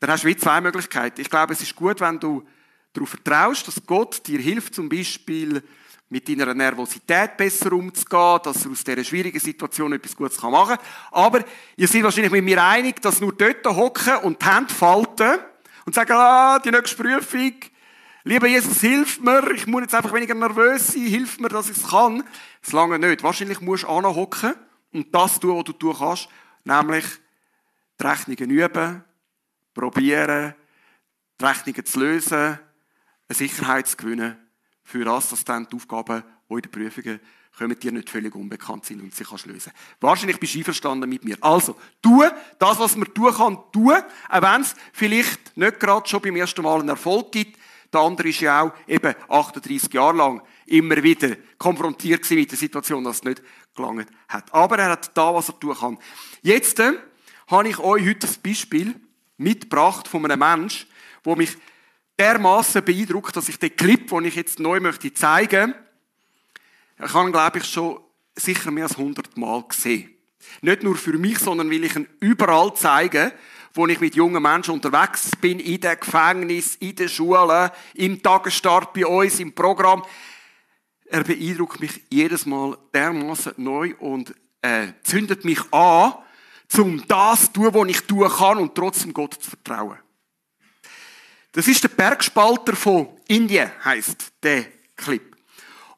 Dann 0.05 0.13
hast 0.13 0.23
du 0.23 0.27
wie 0.27 0.37
zwei 0.37 0.61
Möglichkeiten. 0.61 1.19
Ich 1.19 1.31
glaube, 1.31 1.53
es 1.53 1.61
ist 1.61 1.75
gut, 1.75 1.99
wenn 1.99 2.19
du 2.19 2.47
darauf 2.93 3.09
vertraust, 3.09 3.67
dass 3.67 3.83
Gott 3.87 4.21
dir 4.27 4.37
hilft, 4.37 4.75
zum 4.75 4.87
Beispiel 4.87 5.63
mit 6.09 6.29
deiner 6.29 6.53
Nervosität 6.53 7.35
besser 7.35 7.73
umzugehen, 7.73 8.39
dass 8.43 8.65
er 8.65 8.71
aus 8.71 8.83
dieser 8.83 9.03
schwierigen 9.03 9.39
Situation 9.39 9.93
etwas 9.93 10.15
Gutes 10.15 10.39
machen 10.43 10.77
kann. 10.77 10.85
Aber 11.09 11.43
ihr 11.75 11.87
seid 11.87 12.03
wahrscheinlich 12.03 12.31
mit 12.31 12.43
mir 12.43 12.63
einig, 12.63 13.01
dass 13.01 13.19
nur 13.19 13.33
dort 13.33 13.65
hocken 13.65 14.17
und 14.17 14.39
die 14.39 14.45
Hände 14.45 14.71
falten 14.71 15.39
und 15.87 15.95
sagen, 15.95 16.13
ah, 16.13 16.59
die 16.59 16.69
nächste 16.69 17.01
Prüfung, 17.01 17.53
lieber 18.25 18.45
Jesus, 18.45 18.81
hilf 18.81 19.19
mir, 19.21 19.49
ich 19.55 19.65
muss 19.65 19.81
jetzt 19.81 19.95
einfach 19.95 20.13
weniger 20.13 20.35
nervös 20.35 20.89
sein, 20.89 21.07
hilf 21.07 21.39
mir, 21.39 21.49
dass 21.49 21.71
ich 21.71 21.77
es 21.77 21.87
kann. 21.89 22.23
Das 22.61 22.73
lange 22.73 22.99
nicht. 22.99 23.23
Wahrscheinlich 23.23 23.59
musst 23.59 23.85
du 23.85 23.87
hocken 23.87 24.53
und 24.93 25.15
das 25.15 25.39
tun, 25.39 25.57
was 25.57 25.63
du 25.63 25.73
tun 25.73 25.95
kannst, 25.97 26.29
nämlich 26.63 27.05
die 27.99 28.05
Rechnungen 28.05 28.51
üben, 28.51 29.03
probieren, 29.75 30.55
die 31.39 31.45
Rechnungen 31.45 31.85
zu 31.85 31.99
lösen, 31.99 32.59
eine 33.27 33.35
Sicherheit 33.35 33.87
zu 33.87 33.97
gewinnen 33.97 34.37
für 34.83 35.05
das, 35.05 35.29
dass 35.29 35.45
dann 35.45 35.67
die 35.67 35.75
Aufgaben, 35.75 36.23
die 36.49 36.53
in 36.53 36.61
den 36.61 36.71
Prüfungen 36.71 37.19
kommen, 37.57 37.79
dir 37.79 37.91
nicht 37.91 38.09
völlig 38.09 38.33
unbekannt 38.35 38.85
sind 38.85 39.01
und 39.01 39.13
sie 39.13 39.23
kannst 39.23 39.45
lösen. 39.45 39.71
Wahrscheinlich 39.99 40.39
bist 40.39 40.55
du 40.55 40.59
einverstanden 40.59 41.09
mit 41.09 41.23
mir. 41.23 41.37
Also, 41.41 41.75
tu 42.01 42.23
das, 42.59 42.79
was 42.79 42.95
man 42.95 43.13
tun 43.13 43.33
kann, 43.33 43.57
tu, 43.71 43.91
auch 43.91 44.41
wenn 44.41 44.61
es 44.61 44.75
vielleicht 44.93 45.55
nicht 45.57 45.79
gerade 45.79 46.07
schon 46.07 46.21
beim 46.21 46.35
ersten 46.35 46.61
Mal 46.61 46.79
einen 46.79 46.89
Erfolg 46.89 47.31
gibt. 47.31 47.59
Der 47.93 48.01
andere 48.01 48.29
ist 48.29 48.41
ja 48.41 48.61
auch 48.61 48.73
eben 48.87 49.13
38 49.29 49.93
Jahre 49.93 50.17
lang 50.17 50.41
immer 50.65 51.01
wieder 51.01 51.35
konfrontiert 51.57 52.29
mit 52.31 52.51
der 52.51 52.57
Situation, 52.57 53.03
dass 53.03 53.17
es 53.17 53.23
nicht 53.23 53.41
gelangt 53.73 54.09
hat. 54.27 54.53
Aber 54.53 54.77
er 54.77 54.91
hat 54.91 55.15
da, 55.15 55.33
was 55.33 55.49
er 55.49 55.59
tun 55.59 55.75
kann. 55.75 55.97
Jetzt 56.41 56.79
äh, 56.79 56.93
habe 57.47 57.69
ich 57.69 57.79
euch 57.79 58.05
heute 58.05 58.27
ein 58.27 58.35
Beispiel 58.43 58.95
mitgebracht 59.37 60.07
von 60.07 60.29
einem 60.29 60.39
Menschen, 60.39 60.87
der 61.25 61.35
mich 61.35 61.57
dermaßen 62.17 62.83
beeindruckt, 62.83 63.35
dass 63.35 63.49
ich 63.49 63.59
den 63.59 63.75
Clip, 63.75 64.07
den 64.07 64.25
ich 64.25 64.35
jetzt 64.35 64.59
neu 64.59 64.79
möchte 64.79 65.13
zeigen, 65.13 65.73
ich 67.03 67.13
habe 67.13 67.31
glaube 67.31 67.57
ich 67.59 67.65
schon 67.65 67.99
sicher 68.35 68.71
mehr 68.71 68.85
als 68.85 68.97
100 68.97 69.35
Mal 69.37 69.63
gesehen. 69.67 70.15
Nicht 70.61 70.83
nur 70.83 70.95
für 70.95 71.17
mich, 71.17 71.39
sondern 71.39 71.69
will 71.69 71.83
ich 71.83 71.95
ihn 71.95 72.07
überall 72.19 72.73
zeigen, 72.73 73.31
wo 73.73 73.85
ich 73.87 73.99
mit 73.99 74.15
jungen 74.15 74.41
Menschen 74.41 74.73
unterwegs 74.73 75.31
bin, 75.41 75.59
in 75.59 75.81
den 75.81 75.99
Gefängnis, 75.99 76.75
in 76.77 76.95
den 76.95 77.09
Schulen, 77.09 77.69
im 77.95 78.21
Tagesstart 78.21 78.93
bei 78.93 79.05
uns, 79.05 79.39
im 79.39 79.53
Programm. 79.53 80.03
Er 81.05 81.23
beeindruckt 81.23 81.81
mich 81.81 82.03
jedes 82.09 82.45
Mal 82.45 82.77
dermaßen 82.93 83.53
neu 83.57 83.93
und 83.99 84.33
äh, 84.61 84.93
zündet 85.03 85.43
mich 85.43 85.61
an, 85.73 86.13
um 86.79 87.05
das 87.07 87.45
zu 87.45 87.53
tun, 87.53 87.73
was 87.73 87.89
ich 87.89 88.01
tun 88.01 88.29
kann 88.29 88.57
und 88.57 88.75
trotzdem 88.75 89.13
Gott 89.13 89.35
zu 89.35 89.49
vertrauen. 89.49 89.99
Das 91.51 91.67
ist 91.67 91.83
der 91.83 91.89
Bergspalter 91.89 92.75
von 92.75 93.09
Indien, 93.27 93.71
heißt 93.83 94.33
der 94.43 94.65
Clip. 94.95 95.35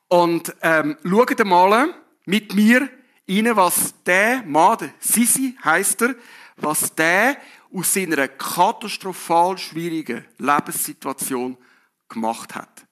Und 0.07 0.55
ähm, 0.61 0.97
schaut 1.03 1.45
mal 1.45 1.93
mit 2.25 2.53
mir 2.53 2.89
rein, 3.27 3.55
was 3.55 3.93
der 4.03 4.43
Mann, 4.43 4.77
der 4.77 4.93
Sisi 4.99 5.57
heißt 5.63 6.03
er, 6.03 6.15
was 6.57 6.93
der 6.93 7.37
aus 7.73 7.93
seiner 7.93 8.27
katastrophal 8.27 9.57
schwierigen 9.57 10.25
Lebenssituation 10.37 11.57
gemacht 12.07 12.55
hat. 12.55 12.85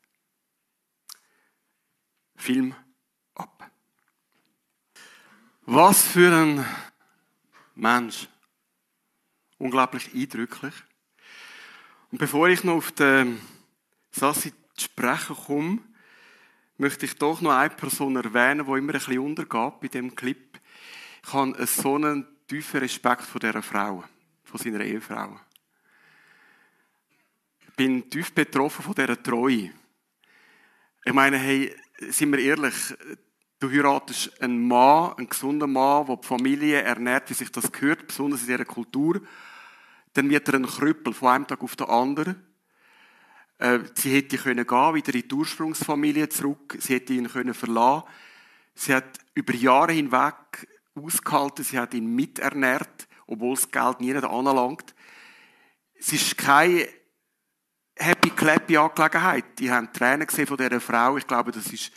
Film 2.35 2.75
ab. 3.35 3.71
Was 5.61 6.01
für 6.01 6.31
ein 6.35 6.65
Mensch. 7.75 8.27
Unglaublich 9.57 10.13
eindrücklich. 10.13 10.73
Und 12.11 12.17
bevor 12.17 12.47
ich 12.47 12.63
noch 12.63 12.75
auf 12.75 12.91
den 12.91 13.39
Sassi 14.11 14.53
zu 14.75 14.85
sprechen 14.85 15.35
komme, 15.35 15.79
möchte 16.77 17.05
ich 17.05 17.15
doch 17.15 17.41
noch 17.41 17.51
eine 17.51 17.69
Person 17.69 18.15
erwähnen, 18.15 18.65
die 18.65 18.71
immer 18.71 18.79
ein 18.79 18.87
bisschen 18.87 19.19
untergeht 19.19 19.79
bei 19.81 19.87
dem 19.87 20.15
Clip. 20.15 20.59
Ich 21.25 21.33
habe 21.33 21.65
so 21.65 21.95
einen 21.95 22.25
tiefen 22.47 22.79
Respekt 22.79 23.23
vor 23.23 23.39
dieser 23.39 23.61
Frau, 23.61 24.03
von 24.43 24.59
seiner 24.59 24.81
Ehefrau. 24.81 25.39
Ich 27.67 27.75
bin 27.75 28.09
tief 28.09 28.33
betroffen 28.33 28.83
von 28.83 28.93
dieser 28.93 29.21
Treue. 29.21 29.71
Ich 31.03 31.13
meine, 31.13 31.37
hey, 31.37 31.75
sind 31.99 32.31
wir 32.31 32.39
ehrlich, 32.39 32.73
du 33.67 33.77
heiratest 33.77 34.41
einen 34.41 34.67
Mann, 34.67 35.13
einen 35.17 35.29
gesunden 35.29 35.71
Mann, 35.71 36.05
der 36.05 36.17
die 36.17 36.27
Familie 36.27 36.81
ernährt, 36.81 37.29
wie 37.29 37.33
sich 37.33 37.51
das 37.51 37.71
gehört, 37.71 38.07
besonders 38.07 38.41
in 38.41 38.47
dieser 38.47 38.65
Kultur 38.65 39.21
dann 40.15 40.29
wird 40.29 40.47
er 40.47 40.55
ein 40.55 40.65
Krüppel 40.65 41.13
von 41.13 41.29
einem 41.29 41.47
Tag 41.47 41.61
auf 41.61 41.75
den 41.75 41.87
anderen. 41.87 42.41
Äh, 43.57 43.79
sie 43.95 44.15
hätte 44.15 44.37
können 44.37 44.65
gehen, 44.65 44.95
wieder 44.95 45.13
in 45.13 45.27
die 45.27 45.33
Ursprungsfamilie 45.33 46.29
zurück. 46.29 46.77
Sie 46.79 46.95
hätte 46.95 47.13
ihn 47.13 47.29
können 47.29 47.53
verlassen. 47.53 48.07
Sie 48.73 48.95
hat 48.95 49.19
über 49.33 49.53
Jahre 49.53 49.91
hinweg 49.91 50.67
ausgehalten. 50.95 51.65
Sie 51.65 51.77
hat 51.77 51.93
ihn 51.93 52.07
miternährt, 52.07 53.07
obwohl 53.27 53.55
das 53.55 53.69
Geld 53.69 53.99
nie 53.99 54.15
anlangt. 54.15 54.95
Es 55.99 56.13
ist 56.13 56.37
keine 56.37 56.87
happy 57.97 58.29
clappy 58.29 58.77
Angelegenheit. 58.77 59.59
Die 59.59 59.69
haben 59.69 59.91
Tränen 59.91 60.27
gesehen 60.27 60.47
von 60.47 60.57
dieser 60.57 60.79
Frau. 60.79 61.17
Ich 61.17 61.27
glaube, 61.27 61.51
das 61.51 61.67
ist 61.67 61.91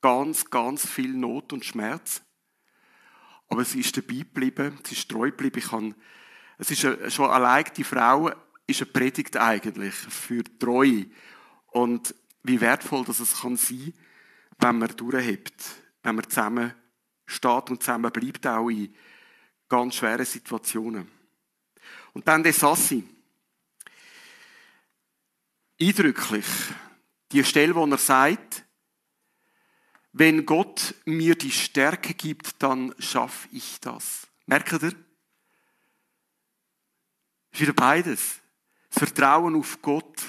ganz, 0.00 0.48
ganz 0.50 0.86
viel 0.86 1.12
Not 1.12 1.52
und 1.52 1.64
Schmerz. 1.64 2.22
Aber 3.48 3.64
sie 3.64 3.80
ist 3.80 3.96
dabei 3.96 4.14
geblieben. 4.14 4.78
Sie 4.84 4.94
ist 4.94 5.08
treu 5.08 5.30
geblieben. 5.30 5.58
Ich 5.58 5.68
kann 5.68 5.94
es 6.60 6.70
ist 6.70 7.14
schon 7.14 7.30
allein 7.30 7.64
die 7.74 7.84
Frau 7.84 8.30
ist 8.66 8.82
eine 8.82 8.90
Predigt 8.90 9.38
eigentlich 9.38 9.94
für 9.94 10.44
Treue. 10.58 11.06
Und 11.68 12.14
wie 12.42 12.60
wertvoll 12.60 13.02
das 13.06 13.18
es 13.18 13.40
kann 13.40 13.56
sein, 13.56 13.94
wenn 14.58 14.78
man 14.78 14.94
durchhebt, 14.94 15.54
wenn 16.02 16.16
man 16.16 16.28
zusammen 16.28 16.74
steht 17.24 17.70
und 17.70 17.82
zusammen 17.82 18.12
bleibt, 18.12 18.46
auch 18.46 18.68
in 18.68 18.94
ganz 19.70 19.94
schweren 19.94 20.26
Situationen. 20.26 21.08
Und 22.12 22.28
dann 22.28 22.42
der 22.42 22.52
Sassi. 22.52 23.04
Eindrücklich. 25.80 26.46
Die 27.32 27.42
Stelle, 27.42 27.74
wo 27.74 27.86
er 27.86 27.96
sagt, 27.96 28.66
wenn 30.12 30.44
Gott 30.44 30.94
mir 31.04 31.36
die 31.36 31.52
Stärke 31.52 32.14
gibt, 32.14 32.62
dann 32.62 32.94
schaffe 32.98 33.48
ich 33.52 33.78
das. 33.80 34.26
Merkt 34.46 34.72
ihr? 34.72 34.92
Ist 37.52 37.60
wieder 37.60 37.72
beides. 37.72 38.40
Das 38.90 38.98
Vertrauen 39.04 39.54
auf 39.54 39.80
Gott. 39.82 40.22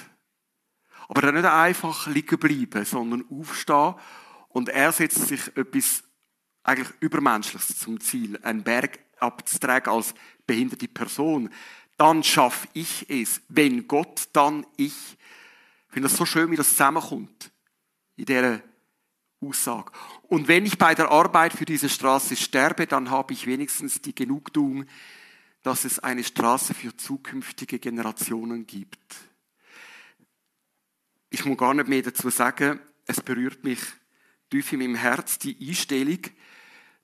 Aber 1.08 1.22
dann 1.22 1.34
nicht 1.34 1.44
einfach 1.44 2.06
liegen 2.06 2.38
bleiben, 2.38 2.84
sondern 2.84 3.24
aufstehen 3.28 3.94
und 4.48 4.68
er 4.68 4.92
setzt 4.92 5.28
sich 5.28 5.56
etwas 5.56 6.04
eigentlich 6.62 6.88
Übermenschliches 7.00 7.78
zum 7.78 8.00
Ziel, 8.00 8.38
einen 8.42 8.62
Berg 8.62 9.00
abzutragen 9.18 9.92
als 9.92 10.14
behinderte 10.46 10.88
Person. 10.88 11.50
Dann 11.96 12.22
schaffe 12.22 12.68
ich 12.72 13.08
es. 13.10 13.40
Wenn 13.48 13.88
Gott, 13.88 14.28
dann 14.32 14.66
ich. 14.76 14.94
Ich 14.94 15.92
finde 15.92 16.08
das 16.08 16.16
so 16.16 16.24
schön, 16.24 16.50
wie 16.50 16.56
das 16.56 16.70
zusammenkommt. 16.70 17.50
In 18.16 18.26
dieser 18.26 18.62
Aussage. 19.42 19.92
Und 20.28 20.48
wenn 20.48 20.66
ich 20.66 20.78
bei 20.78 20.94
der 20.94 21.10
Arbeit 21.10 21.52
für 21.52 21.64
diese 21.64 21.88
Straße 21.88 22.36
sterbe, 22.36 22.86
dann 22.86 23.10
habe 23.10 23.32
ich 23.32 23.46
wenigstens 23.46 24.00
die 24.00 24.14
Genugtuung, 24.14 24.86
dass 25.62 25.84
es 25.84 25.98
eine 25.98 26.24
Straße 26.24 26.74
für 26.74 26.96
zukünftige 26.96 27.78
Generationen 27.78 28.66
gibt. 28.66 29.16
Ich 31.30 31.44
muss 31.44 31.58
gar 31.58 31.74
nicht 31.74 31.88
mehr 31.88 32.02
dazu 32.02 32.30
sagen, 32.30 32.80
es 33.06 33.20
berührt 33.20 33.64
mich 33.64 33.80
tief 34.50 34.72
in 34.72 34.80
meinem 34.80 34.94
Herz 34.96 35.38
die 35.38 35.56
Einstellung, 35.68 36.18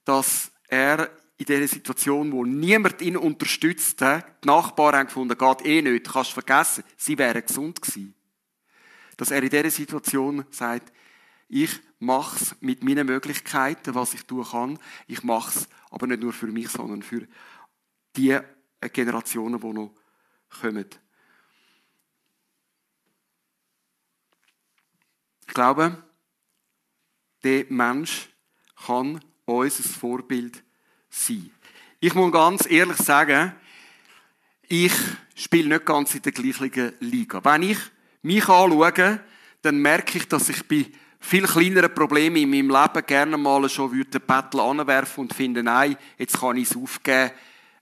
dass 0.05 0.51
er 0.69 1.11
in 1.39 1.47
dieser 1.47 1.69
Situation, 1.69 2.33
wo 2.33 2.45
niemand 2.45 3.01
ihn 3.01 3.17
unterstützt, 3.17 4.01
die 4.01 4.21
Nachbarn 4.45 4.97
haben 4.97 5.07
gefunden, 5.07 5.39
geht 5.39 5.65
eh 5.65 5.83
nicht, 5.83 6.13
kannst 6.13 6.33
vergessen, 6.33 6.85
sie 6.97 7.17
wären 7.17 7.47
gesund 7.47 7.81
gewesen. 7.81 8.15
Dass 9.17 9.31
er 9.31 9.43
in 9.43 9.49
dieser 9.49 9.71
Situation 9.71 10.45
sagt, 10.51 10.93
ich 11.49 11.81
mach's 11.99 12.55
mit 12.61 12.85
meinen 12.85 13.07
Möglichkeiten, 13.07 13.95
was 13.95 14.15
ich 14.15 14.25
tun 14.25 14.45
kann. 14.45 14.79
Ich 15.07 15.23
mach's 15.23 15.69
aber 15.91 16.07
nicht 16.07 16.23
nur 16.23 16.33
für 16.33 16.47
mich, 16.47 16.69
sondern 16.69 17.03
für 17.03 17.27
die 18.17 18.39
Generationen, 18.93 19.61
die 19.61 19.73
noch 19.73 19.95
kommen. 20.61 20.87
Ich 25.47 25.55
glaube, 25.55 26.03
der 27.43 27.65
Mensch 27.71 28.29
kann 28.87 29.21
unser 29.47 29.83
Vorbild 29.83 30.63
sein. 31.09 31.51
Ich 32.01 32.15
muss 32.15 32.33
ganz 32.33 32.71
ehrlich 32.71 32.99
sagen, 32.99 33.55
ich 34.69 34.93
spiele 35.35 35.71
nicht 35.71 35.87
ganz 35.87 36.15
in 36.15 36.23
der 36.23 36.33
gleichen 36.33 36.93
Liga. 37.01 37.43
Wenn 37.43 37.63
ich 37.63 37.79
mich 38.23 38.47
anschaue, 38.49 39.21
dann 39.63 39.79
merke 39.79 40.19
ich, 40.19 40.29
dass 40.29 40.51
ich 40.51 40.69
bei 40.69 40.87
viel 41.21 41.47
kleinere 41.47 41.89
Probleme 41.89 42.41
in 42.41 42.51
meinem 42.51 42.71
Leben 42.71 43.07
gerne 43.07 43.37
mal 43.37 43.69
schon 43.69 43.91
den 43.91 44.21
Bettel 44.27 44.61
anwerfen 44.61 45.23
und 45.23 45.35
finden, 45.35 45.65
nein, 45.65 45.97
jetzt 46.17 46.39
kann 46.39 46.57
ich 46.57 46.71
es 46.71 46.77
aufgeben, 46.77 47.33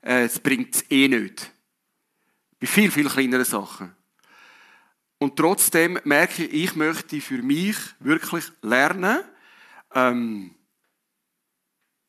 äh, 0.01 0.23
es 0.23 0.39
bringt 0.39 0.75
es 0.75 0.91
eh 0.91 1.07
nicht. 1.07 1.51
Bei 2.59 2.67
viel, 2.67 2.91
viel 2.91 3.07
kleineren 3.07 3.45
Sachen. 3.45 3.95
Und 5.19 5.35
trotzdem 5.35 5.99
merke 6.03 6.45
ich, 6.45 6.63
ich 6.63 6.75
möchte 6.75 7.21
für 7.21 7.41
mich 7.41 7.77
wirklich 7.99 8.45
lernen, 8.61 9.19
ähm, 9.93 10.53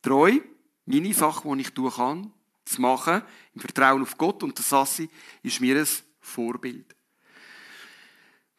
treu, 0.01 0.39
meine 0.85 1.13
Sachen, 1.13 1.55
die 1.57 1.61
ich 1.61 1.73
tun 1.73 1.91
kann, 1.91 2.33
zu 2.65 2.81
machen, 2.81 3.21
im 3.53 3.61
Vertrauen 3.61 4.01
auf 4.01 4.17
Gott. 4.17 4.43
Und 4.43 4.57
der 4.57 4.65
Sassi 4.65 5.09
ist 5.41 5.61
mir 5.61 5.79
ein 5.79 5.87
Vorbild. 6.19 6.95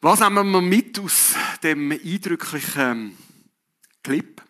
Was 0.03 0.19
nehmen 0.19 0.49
wir 0.49 0.61
mit 0.61 0.97
aus 0.97 1.35
dem 1.61 1.91
eindrücklichen 1.91 3.15
Clip? 4.03 4.41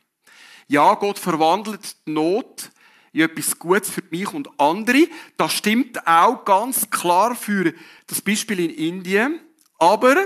Ja, 0.70 0.94
Gott 0.94 1.20
verwandelt 1.20 1.98
die 2.08 2.12
Not 2.12 2.72
in 3.12 3.20
etwas 3.20 3.60
Gutes 3.60 3.90
für 3.90 4.04
mich 4.12 4.34
und 4.34 4.50
andere. 4.58 5.10
Das 5.36 5.52
stimmt 5.52 6.08
auch 6.08 6.46
ganz 6.46 6.90
klar 6.90 7.36
für 7.36 7.74
das 8.08 8.22
Beispiel 8.22 8.62
in 8.62 8.70
Indien. 8.70 9.42
Aber 9.78 10.26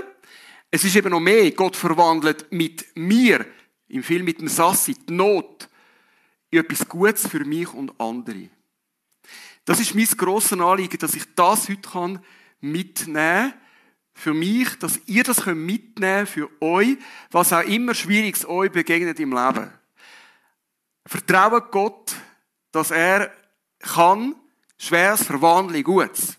es 0.70 0.84
ist 0.84 0.94
eben 0.94 1.10
noch 1.10 1.18
mehr. 1.18 1.50
Gott 1.50 1.74
verwandelt 1.74 2.46
mit 2.52 2.86
mir, 2.94 3.44
im 3.88 4.04
Film 4.04 4.26
mit 4.26 4.40
dem 4.40 4.46
Sassi, 4.46 4.94
die 4.94 5.12
Not 5.12 5.68
in 6.50 6.60
etwas 6.60 6.88
Gutes 6.88 7.26
für 7.26 7.44
mich 7.44 7.74
und 7.74 8.00
andere. 8.00 8.48
Das 9.64 9.80
ist 9.80 9.92
mein 9.92 10.06
grosses 10.06 10.52
Anliegen, 10.52 10.98
dass 10.98 11.14
ich 11.14 11.24
das 11.34 11.68
heute 11.68 12.20
mitnehmen 12.60 13.50
kann 13.50 13.65
für 14.16 14.32
mich, 14.32 14.78
dass 14.78 14.98
ihr 15.06 15.22
das 15.24 15.44
mitnehmen 15.44 16.26
könnt 16.26 16.28
für 16.28 16.50
euch, 16.62 16.96
was 17.30 17.52
auch 17.52 17.60
immer 17.60 17.94
Schwieriges 17.94 18.48
euch 18.48 18.72
begegnet 18.72 19.20
im 19.20 19.32
Leben. 19.32 19.70
Vertraut 21.04 21.70
Gott, 21.70 22.16
dass 22.72 22.90
er 22.90 23.30
kann 23.78 24.34
Schweres 24.78 25.22
verwandeln 25.22 25.84
Gutes. 25.84 26.38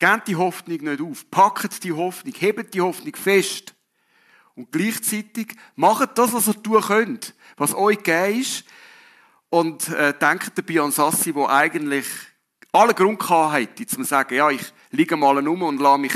Gebt 0.00 0.26
die 0.26 0.34
Hoffnung 0.36 0.78
nicht 0.78 1.00
auf. 1.00 1.30
Packt 1.30 1.84
die 1.84 1.92
Hoffnung. 1.92 2.34
Hebt 2.36 2.74
die 2.74 2.80
Hoffnung 2.80 3.14
fest. 3.14 3.74
Und 4.56 4.72
gleichzeitig 4.72 5.54
macht 5.76 6.18
das, 6.18 6.32
was 6.32 6.48
ihr 6.48 6.60
tun 6.60 6.82
könnt, 6.82 7.34
was 7.56 7.74
euch 7.74 8.02
gegeben 8.02 8.40
ist. 8.40 8.64
Und 9.50 9.88
äh, 9.88 10.12
denkt 10.18 10.52
dabei 10.56 10.80
an 10.80 10.90
Sassi, 10.90 11.32
wo 11.34 11.46
eigentlich 11.46 12.06
alle 12.72 12.94
Grund 12.94 13.22
hätte, 13.52 13.86
zu 13.86 14.02
sagen, 14.02 14.34
ja, 14.34 14.50
ich 14.50 14.72
liege 14.90 15.16
mal 15.16 15.46
um 15.46 15.62
und 15.62 15.80
lasse 15.80 16.00
mich 16.00 16.14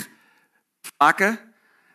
pflegen. 1.01 1.39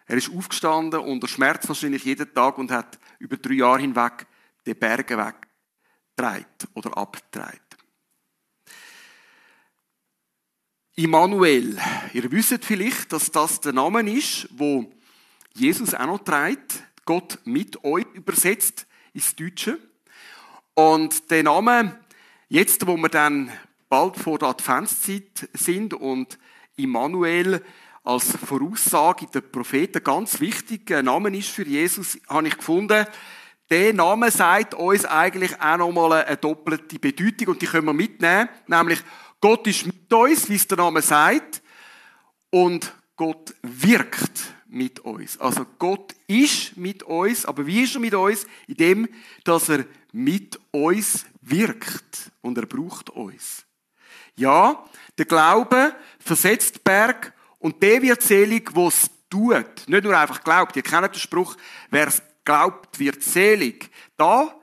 Er 0.06 0.18
ist 0.18 0.32
aufgestanden 0.36 1.02
unter 1.02 1.28
Schmerz 1.28 1.68
wahrscheinlich 1.68 2.04
jeden 2.04 2.34
Tag 2.34 2.58
und 2.58 2.72
hat 2.72 2.98
über 3.20 3.38
drei 3.38 3.54
Jahre 3.54 3.82
hinweg 3.82 4.26
die 4.66 4.74
Berge 4.74 5.18
weggetragen 5.18 6.46
oder 6.74 6.98
abgetragen. 6.98 7.60
Immanuel. 10.96 11.80
Ihr 12.14 12.32
wisst 12.32 12.66
vielleicht, 12.66 13.14
dass 13.14 13.32
das 13.32 13.62
der 13.62 13.72
Name 13.72 14.02
ist, 14.12 14.50
wo 14.52 14.92
Jesus 15.54 15.94
auch 15.94 16.08
noch 16.08 16.24
trägt. 16.24 16.84
Gott 17.06 17.40
mit 17.46 17.84
euch 17.84 18.06
übersetzt 18.14 18.86
ins 19.14 19.36
Deutsche. 19.36 19.80
Und 20.74 21.30
der 21.32 21.44
Name, 21.44 22.00
jetzt 22.50 22.86
wo 22.86 22.98
wir 22.98 23.10
dann 23.10 23.52
bald 23.88 24.18
vor 24.18 24.40
der 24.40 24.50
Adventszeit 24.50 25.50
sind 25.54 25.94
und 25.94 26.38
Immanuel 26.76 27.64
als 28.10 28.36
Voraussage 28.44 29.28
der 29.28 29.42
Propheten 29.42 30.04
ganz 30.04 30.40
wichtiger 30.40 31.04
Name 31.04 31.38
ist 31.38 31.50
für 31.50 31.68
Jesus, 31.68 32.18
habe 32.28 32.48
ich 32.48 32.58
gefunden, 32.58 33.06
der 33.70 33.94
Name 33.94 34.32
sagt 34.32 34.74
uns 34.74 35.06
eigentlich 35.06 35.62
auch 35.62 35.78
nochmal 35.78 36.24
eine 36.26 36.38
doppelte 36.38 36.98
Bedeutung 36.98 37.50
und 37.50 37.62
die 37.62 37.68
können 37.68 37.86
wir 37.86 37.94
mitnehmen. 37.94 38.50
Nämlich, 38.66 39.00
Gott 39.40 39.68
ist 39.68 39.86
mit 39.86 40.12
uns, 40.12 40.50
wie 40.50 40.56
es 40.56 40.68
der 40.68 40.80
Name 40.80 41.04
sagt, 41.04 41.62
und 42.50 42.92
Gott 43.16 43.54
wirkt 43.62 44.56
mit 44.68 45.02
uns. 45.02 45.40
Also 45.40 45.68
Gott 45.78 46.16
ist 46.26 46.78
mit 46.78 47.04
uns, 47.04 47.46
aber 47.46 47.68
wie 47.68 47.84
ist 47.84 47.94
er 47.94 48.02
mit 48.02 48.16
uns? 48.16 48.48
In 48.66 48.76
dem, 48.76 49.10
dass 49.44 49.70
er 49.70 49.86
mit 50.12 50.60
uns 50.72 51.28
wirkt 51.42 52.32
und 52.42 52.58
er 52.58 52.66
braucht 52.66 53.12
uns. 53.12 53.66
Ja, 54.36 54.84
der 55.16 55.26
Glaube 55.26 55.94
versetzt 56.18 56.84
Berg 56.84 57.36
und 57.60 57.82
der 57.84 58.02
wird 58.02 58.22
selig, 58.22 58.74
der 58.74 58.88
es 58.88 59.10
tut. 59.30 59.88
Nicht 59.88 60.04
nur 60.04 60.18
einfach 60.18 60.44
glaubt. 60.44 60.76
Ihr 60.76 60.82
kennt 60.82 61.14
den 61.14 61.20
Spruch, 61.20 61.56
wer 61.90 62.08
es 62.08 62.22
glaubt, 62.44 62.98
wird 63.00 63.22
selig. 63.22 63.90
Da 64.18 64.56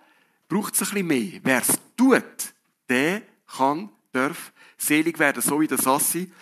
braucht 0.48 0.74
es 0.74 0.80
ein 0.80 0.88
bisschen 0.88 1.06
mehr. 1.06 1.40
Wer 1.42 1.62
es 1.62 1.78
tut, 1.96 2.54
der 2.88 3.22
kann, 3.46 3.90
darf 4.12 4.52
selig 4.78 5.18
werden, 5.18 5.42
so 5.42 5.60
wie 5.60 5.66
der 5.66 5.78
Sassi 5.78 6.32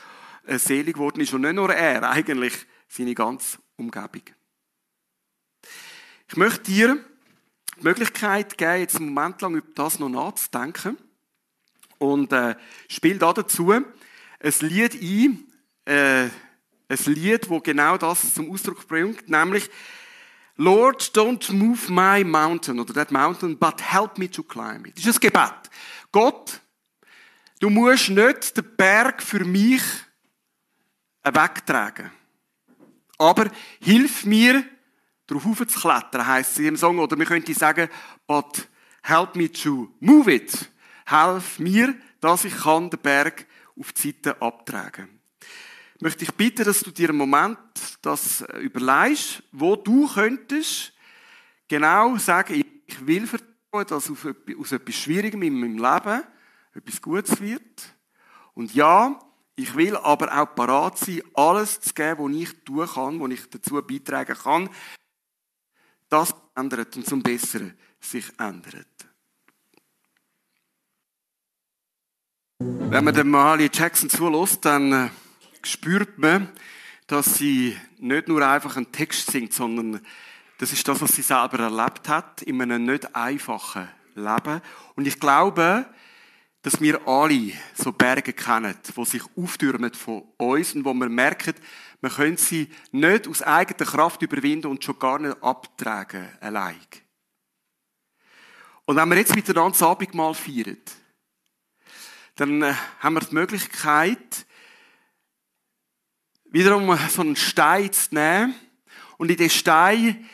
äh, 0.46 0.58
selig 0.58 0.94
geworden 0.94 1.20
ist. 1.20 1.32
Und 1.34 1.42
nicht 1.42 1.54
nur 1.54 1.72
er, 1.74 2.08
eigentlich 2.10 2.54
seine 2.88 3.14
ganze 3.14 3.58
Umgebung. 3.76 4.22
Ich 6.28 6.36
möchte 6.36 6.62
dir 6.62 7.04
die 7.78 7.82
Möglichkeit 7.82 8.56
geben, 8.56 8.80
jetzt 8.80 8.96
einen 8.96 9.12
Moment 9.12 9.40
lang 9.42 9.56
über 9.56 9.68
das 9.74 9.98
noch 9.98 10.08
nachzudenken. 10.08 10.96
Und 11.98 12.32
äh, 12.32 12.56
spiele 12.88 13.18
da 13.18 13.32
dazu 13.32 13.70
ein 13.70 13.84
Lied 14.60 14.94
ein, 14.94 15.46
äh, 15.84 16.28
ein 16.88 16.98
Lied, 17.06 17.48
wo 17.48 17.60
genau 17.60 17.96
das 17.96 18.34
zum 18.34 18.50
Ausdruck 18.50 18.86
bringt, 18.86 19.28
nämlich 19.28 19.70
Lord, 20.56 21.02
don't 21.16 21.52
move 21.52 21.90
my 21.90 22.22
mountain 22.22 22.78
oder 22.78 22.94
that 22.94 23.10
mountain, 23.10 23.58
but 23.58 23.80
help 23.80 24.18
me 24.18 24.30
to 24.30 24.42
climb 24.42 24.86
it. 24.86 24.96
Das 24.96 25.06
ist 25.06 25.16
ein 25.16 25.20
Gebet. 25.20 25.70
Gott, 26.12 26.60
du 27.58 27.70
musst 27.70 28.10
nicht 28.10 28.56
den 28.56 28.76
Berg 28.76 29.20
für 29.20 29.44
mich 29.44 29.82
wegtragen. 31.24 32.12
Aber 33.18 33.50
hilf 33.80 34.24
mir, 34.24 34.64
darauf 35.26 35.66
zu 35.66 35.80
klettern, 35.80 36.26
heisst 36.26 36.52
es 36.52 36.58
im 36.66 36.76
Song. 36.76 37.00
Oder 37.00 37.18
wir 37.18 37.26
könnten 37.26 37.54
sagen, 37.54 37.88
but 38.28 38.68
help 39.02 39.34
me 39.34 39.50
to 39.50 39.92
move 39.98 40.32
it. 40.32 40.70
Helf 41.06 41.58
mir, 41.58 41.96
dass 42.20 42.44
ich 42.44 42.56
kann 42.56 42.90
den 42.90 43.00
Berg 43.00 43.46
auf 43.76 43.92
die 43.92 44.12
Seite 44.12 44.40
abtragen 44.40 45.13
möchte 46.04 46.24
ich 46.24 46.34
bitten, 46.34 46.66
dass 46.66 46.80
du 46.80 46.90
dir 46.90 47.08
einen 47.08 47.16
Moment 47.16 47.58
das 48.02 48.42
überlegst, 48.60 49.42
wo 49.52 49.74
du 49.74 50.06
könntest 50.06 50.92
genau 51.66 52.18
sagen, 52.18 52.62
ich 52.86 53.06
will 53.06 53.26
vertrauen, 53.26 53.86
dass 53.88 54.10
aus 54.10 54.72
etwas 54.72 54.94
Schwierigem 54.94 55.42
in 55.42 55.58
meinem 55.58 55.78
Leben 55.78 56.22
etwas 56.74 57.00
Gutes 57.00 57.40
wird. 57.40 57.96
Und 58.52 58.74
ja, 58.74 59.18
ich 59.56 59.74
will 59.74 59.96
aber 59.96 60.42
auch 60.42 60.54
parat 60.54 60.98
sein, 60.98 61.22
alles 61.32 61.80
zu 61.80 61.94
geben, 61.94 62.22
was 62.22 62.42
ich 62.42 62.64
tun 62.64 62.86
kann, 62.86 63.20
was 63.20 63.30
ich 63.30 63.48
dazu 63.48 63.82
beitragen 63.82 64.36
kann, 64.36 64.68
das 66.10 66.34
ändert 66.54 66.94
und 66.96 67.06
zum 67.06 67.22
Besseren 67.22 67.78
sich 67.98 68.26
ändert. 68.38 68.88
Wenn 72.58 73.04
man 73.04 73.14
dem 73.14 73.30
Mahalia 73.30 73.70
Jackson 73.72 74.10
zulässt, 74.10 74.62
dann 74.66 74.92
äh, 74.92 75.08
spürt 75.66 76.18
man, 76.18 76.48
dass 77.06 77.34
sie 77.36 77.76
nicht 77.98 78.28
nur 78.28 78.46
einfach 78.46 78.76
einen 78.76 78.92
Text 78.92 79.30
singt, 79.30 79.52
sondern 79.52 80.00
das 80.58 80.72
ist 80.72 80.86
das, 80.86 81.00
was 81.00 81.14
sie 81.14 81.22
selber 81.22 81.58
erlebt 81.58 82.08
hat, 82.08 82.42
in 82.42 82.60
einem 82.62 82.84
nicht 82.84 83.14
einfachen 83.14 83.88
Leben. 84.14 84.60
Und 84.94 85.06
ich 85.06 85.18
glaube, 85.18 85.86
dass 86.62 86.80
wir 86.80 87.06
alle 87.06 87.52
so 87.74 87.92
Berge 87.92 88.32
kennen, 88.32 88.74
die 88.96 89.04
sich 89.04 89.22
auftürmen 89.36 89.92
von 89.92 90.22
uns 90.38 90.74
und 90.74 90.84
wo 90.84 90.94
wir 90.94 91.10
merken, 91.10 91.54
wir 92.00 92.10
können 92.10 92.36
sie 92.36 92.70
nicht 92.92 93.28
aus 93.28 93.42
eigener 93.42 93.90
Kraft 93.90 94.22
überwinden 94.22 94.68
und 94.68 94.82
schon 94.82 94.98
gar 94.98 95.18
nicht 95.18 95.42
abtragen, 95.42 96.28
allein. 96.40 96.76
Und 98.86 98.96
wenn 98.96 99.08
wir 99.08 99.16
jetzt 99.16 99.34
miteinander 99.34 99.70
das 99.70 99.82
Abendmahl 99.82 100.34
feiern, 100.34 100.78
dann 102.36 102.62
äh, 102.62 102.74
haben 103.00 103.14
wir 103.14 103.20
die 103.20 103.34
Möglichkeit, 103.34 104.46
wiederum 106.54 106.96
so 107.08 107.22
einen 107.22 107.34
Stein 107.34 107.92
zu 107.92 108.14
nehmen 108.14 108.54
und 109.18 109.28
in 109.28 109.36
den 109.36 109.50
Stein 109.50 110.24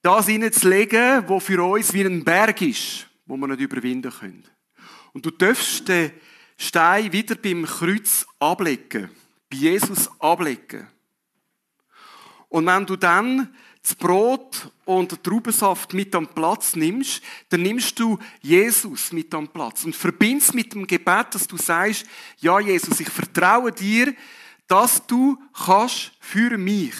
das 0.00 0.26
hineinzulegen, 0.26 1.28
wo 1.28 1.40
für 1.40 1.62
uns 1.62 1.92
wie 1.92 2.00
ein 2.00 2.24
Berg 2.24 2.62
ist, 2.62 3.06
wo 3.26 3.36
wir 3.36 3.46
nicht 3.48 3.60
überwinden 3.60 4.10
können. 4.10 4.44
Und 5.12 5.26
du 5.26 5.30
darfst 5.30 5.86
den 5.86 6.10
Stein 6.56 7.12
wieder 7.12 7.34
beim 7.34 7.66
Kreuz 7.66 8.26
ablegen, 8.38 9.10
bei 9.50 9.56
Jesus 9.58 10.10
ablegen. 10.18 10.88
Und 12.48 12.64
wenn 12.64 12.86
du 12.86 12.96
dann 12.96 13.54
das 13.82 13.94
Brot 13.94 14.70
und 14.86 15.12
den 15.12 15.22
Traubensaft 15.22 15.92
mit 15.92 16.14
am 16.14 16.28
Platz 16.28 16.76
nimmst, 16.76 17.22
dann 17.50 17.60
nimmst 17.60 17.98
du 17.98 18.18
Jesus 18.40 19.12
mit 19.12 19.34
am 19.34 19.48
Platz 19.48 19.84
und 19.84 19.94
verbindest 19.94 20.54
mit 20.54 20.72
dem 20.72 20.86
Gebet, 20.86 21.26
dass 21.32 21.46
du 21.46 21.58
sagst, 21.58 22.06
ja 22.38 22.58
Jesus, 22.58 23.00
ich 23.00 23.10
vertraue 23.10 23.70
dir, 23.70 24.14
dass 24.66 25.06
du 25.06 25.38
kannst 25.52 26.12
für 26.20 26.56
mich 26.56 26.94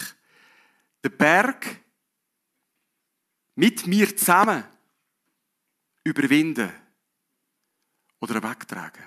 den 1.03 1.17
Berg 1.17 1.79
mit 3.55 3.85
mir 3.87 4.15
zusammen 4.15 4.63
überwinden 6.03 6.71
oder 8.19 8.41
wegtragen. 8.41 9.03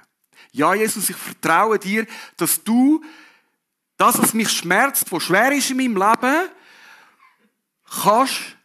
Ja, 0.53 0.75
Jesus, 0.75 1.11
ich 1.11 1.17
vertraue 1.17 1.79
dir, 1.79 2.07
dass 2.37 2.63
du 2.63 3.05
das, 3.97 4.19
was 4.19 4.35
mich 4.35 4.51
schmerzt, 4.51 5.11
was 5.11 5.23
schwer 5.23 5.53
ist 5.53 5.71
in 5.71 5.79
meinem 5.79 5.97
Leben, 5.97 6.51
kannst 8.03 8.57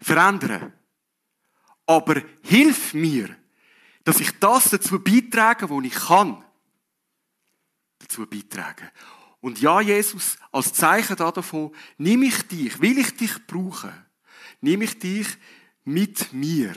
verändern. 0.00 0.72
Aber 1.86 2.22
hilf 2.42 2.92
mir, 2.94 3.36
dass 4.04 4.20
ich 4.20 4.38
das 4.38 4.70
dazu 4.70 5.02
beitrage, 5.02 5.68
wo 5.68 5.80
ich 5.80 5.94
kann. 5.94 6.44
Dazu 7.98 8.26
beitragen. 8.26 8.90
Und 9.40 9.60
ja, 9.60 9.80
Jesus, 9.80 10.36
als 10.50 10.72
Zeichen 10.72 11.16
davon, 11.16 11.74
nimm 11.96 12.22
ich 12.22 12.42
dich, 12.42 12.80
will 12.80 12.98
ich 12.98 13.16
dich 13.16 13.46
brauchen, 13.46 13.92
nimm 14.60 14.82
ich 14.82 14.98
dich 14.98 15.26
mit 15.84 16.32
mir 16.32 16.74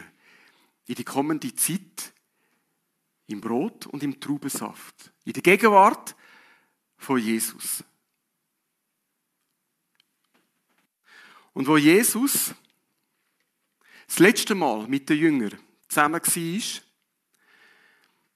in 0.85 0.95
die 0.95 1.03
kommende 1.03 1.53
Zeit 1.55 2.13
im 3.27 3.41
Brot 3.41 3.87
und 3.87 4.03
im 4.03 4.19
Traubensaft. 4.19 5.11
In 5.23 5.33
der 5.33 5.41
Gegenwart 5.41 6.15
von 6.97 7.17
Jesus. 7.17 7.83
Und 11.53 11.67
wo 11.67 11.77
Jesus 11.77 12.53
das 14.07 14.19
letzte 14.19 14.55
Mal 14.55 14.87
mit 14.87 15.09
den 15.09 15.17
Jüngern 15.17 15.57
zusammen 15.87 16.21
war, 16.21 16.81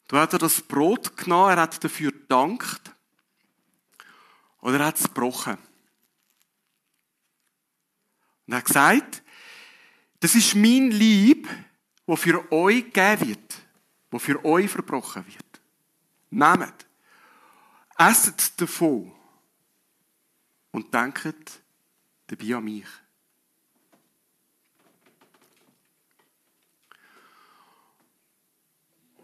da 0.07 0.21
hat 0.21 0.33
er 0.33 0.39
das 0.39 0.61
Brot 0.61 1.15
genommen, 1.17 1.51
er 1.51 1.61
hat 1.61 1.83
dafür 1.83 2.11
gedankt 2.11 2.91
oder 4.61 4.79
er 4.79 4.85
hat 4.87 4.97
es 4.97 5.03
gebrochen. 5.03 5.57
Und 8.45 8.53
er 8.53 8.57
hat 8.57 8.65
gesagt, 8.65 9.23
das 10.19 10.35
ist 10.35 10.55
mein 10.55 10.91
Lieb, 10.91 11.47
wo 12.05 12.15
für 12.15 12.51
euch 12.51 12.91
gegeben 12.91 13.29
wird, 13.29 13.55
wo 14.11 14.19
für 14.19 14.43
euch 14.45 14.69
verbrochen 14.69 15.25
wird. 15.25 15.61
Nehmt, 16.29 16.85
esset 17.97 18.59
davon 18.59 19.11
und 20.71 20.93
denkt 20.93 21.61
dabei 22.27 22.55
an 22.55 22.63
mich. 22.63 22.85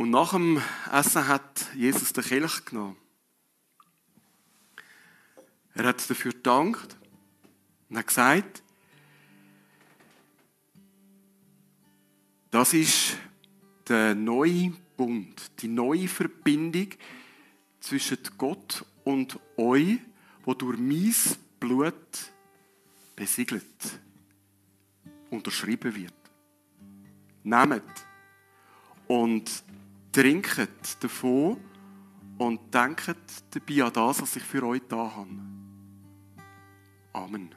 Und 0.01 0.09
nach 0.09 0.31
dem 0.31 0.59
Essen 0.91 1.27
hat 1.27 1.67
Jesus 1.75 2.11
den 2.11 2.23
Kelch 2.23 2.65
genommen. 2.65 2.97
Er 5.75 5.85
hat 5.85 6.09
dafür 6.09 6.31
gedankt 6.31 6.97
und 7.87 7.99
hat 7.99 8.07
gesagt, 8.07 8.63
das 12.49 12.73
ist 12.73 13.15
der 13.87 14.15
neue 14.15 14.73
Bund, 14.97 15.39
die 15.61 15.67
neue 15.67 16.07
Verbindung 16.07 16.87
zwischen 17.79 18.17
Gott 18.39 18.83
und 19.03 19.39
euch, 19.55 19.99
wo 20.45 20.55
durch 20.55 20.79
mein 20.79 21.13
Blut 21.59 22.31
besiegelt, 23.15 23.99
unterschrieben 25.29 25.93
wird. 25.93 26.13
Nehmt 27.43 27.83
und 29.07 29.63
trinket 30.12 31.04
davon 31.04 31.58
und 32.38 32.74
denkt 32.74 33.15
dabei 33.52 33.84
an 33.84 33.93
das, 33.93 34.21
was 34.21 34.36
ich 34.36 34.43
für 34.43 34.63
euch 34.63 34.82
da 34.88 35.12
habe. 35.15 35.30
Amen. 37.13 37.54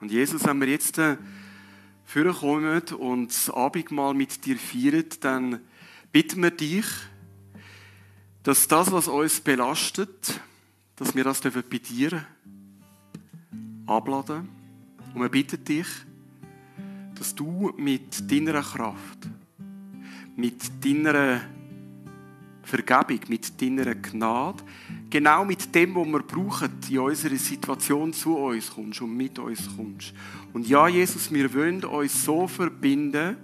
Und 0.00 0.10
Jesus, 0.10 0.44
wenn 0.44 0.60
wir 0.60 0.68
jetzt 0.68 0.98
äh, 0.98 1.16
vorkommen 2.04 2.82
und 2.98 3.28
das 3.28 3.50
Abendmahl 3.50 4.14
mit 4.14 4.44
dir 4.44 4.56
feiern, 4.56 5.04
dann 5.20 5.60
bitten 6.10 6.42
wir 6.42 6.50
dich, 6.50 6.86
dass 8.42 8.66
das, 8.66 8.90
was 8.90 9.08
uns 9.08 9.40
belastet, 9.40 10.40
dass 10.96 11.14
wir 11.14 11.24
das 11.24 11.40
bei 11.40 11.78
dir 11.78 12.24
abladen. 13.86 14.48
Und 15.14 15.20
wir 15.20 15.28
bitten 15.28 15.62
dich, 15.64 15.86
dass 17.20 17.34
du 17.34 17.70
mit 17.76 18.32
deiner 18.32 18.62
Kraft, 18.62 19.28
mit 20.36 20.82
deiner 20.82 21.42
Vergebung, 22.62 23.20
mit 23.28 23.60
deiner 23.60 23.94
Gnade, 23.94 24.64
genau 25.10 25.44
mit 25.44 25.74
dem, 25.74 25.94
was 25.96 26.06
wir 26.06 26.22
brauchen, 26.22 26.70
in 26.88 26.98
unserer 26.98 27.36
Situation 27.36 28.14
zu 28.14 28.38
uns 28.38 28.70
kommst 28.70 29.02
und 29.02 29.14
mit 29.14 29.38
uns 29.38 29.68
kommst. 29.76 30.14
Und 30.54 30.66
ja, 30.66 30.88
Jesus, 30.88 31.30
wir 31.30 31.52
wollen 31.52 31.84
uns 31.84 32.24
so 32.24 32.48
verbinden, 32.48 33.36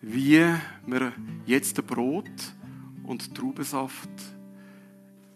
wie 0.00 0.42
wir 0.86 1.12
jetzt 1.44 1.76
das 1.76 1.84
Brot 1.84 2.54
und 3.02 3.34
Traubensaft 3.34 4.08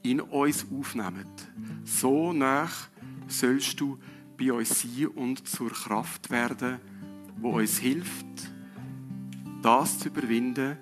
in 0.03 0.23
uns 0.23 0.65
aufnehmen. 0.73 1.27
So 1.85 2.33
nach 2.33 2.89
sollst 3.27 3.79
du 3.79 3.99
bei 4.39 4.53
uns 4.53 4.81
sein 4.81 5.09
und 5.09 5.47
zur 5.47 5.71
Kraft 5.71 6.31
werden, 6.31 6.79
wo 7.41 7.59
uns 7.59 7.79
hilft, 7.79 8.27
das 9.63 9.99
zu 9.99 10.09
überwinden, 10.09 10.77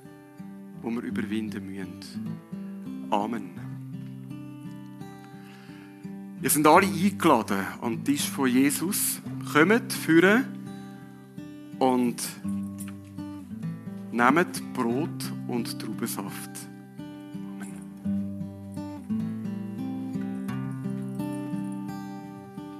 was 0.82 0.94
wir 0.94 1.02
überwinden 1.02 1.66
müssen. 1.66 1.96
Amen. 3.10 3.50
Wir 6.40 6.50
sind 6.50 6.66
alle 6.66 6.86
eingeladen 6.86 7.66
an 7.80 7.96
den 7.96 8.04
Tisch 8.04 8.28
von 8.28 8.48
Jesus. 8.48 9.20
Kommt, 9.52 9.92
führen 9.92 10.44
und 11.78 12.22
nehmt 14.12 14.72
Brot 14.74 15.32
und 15.48 15.78
Traubensaft. 15.80 16.50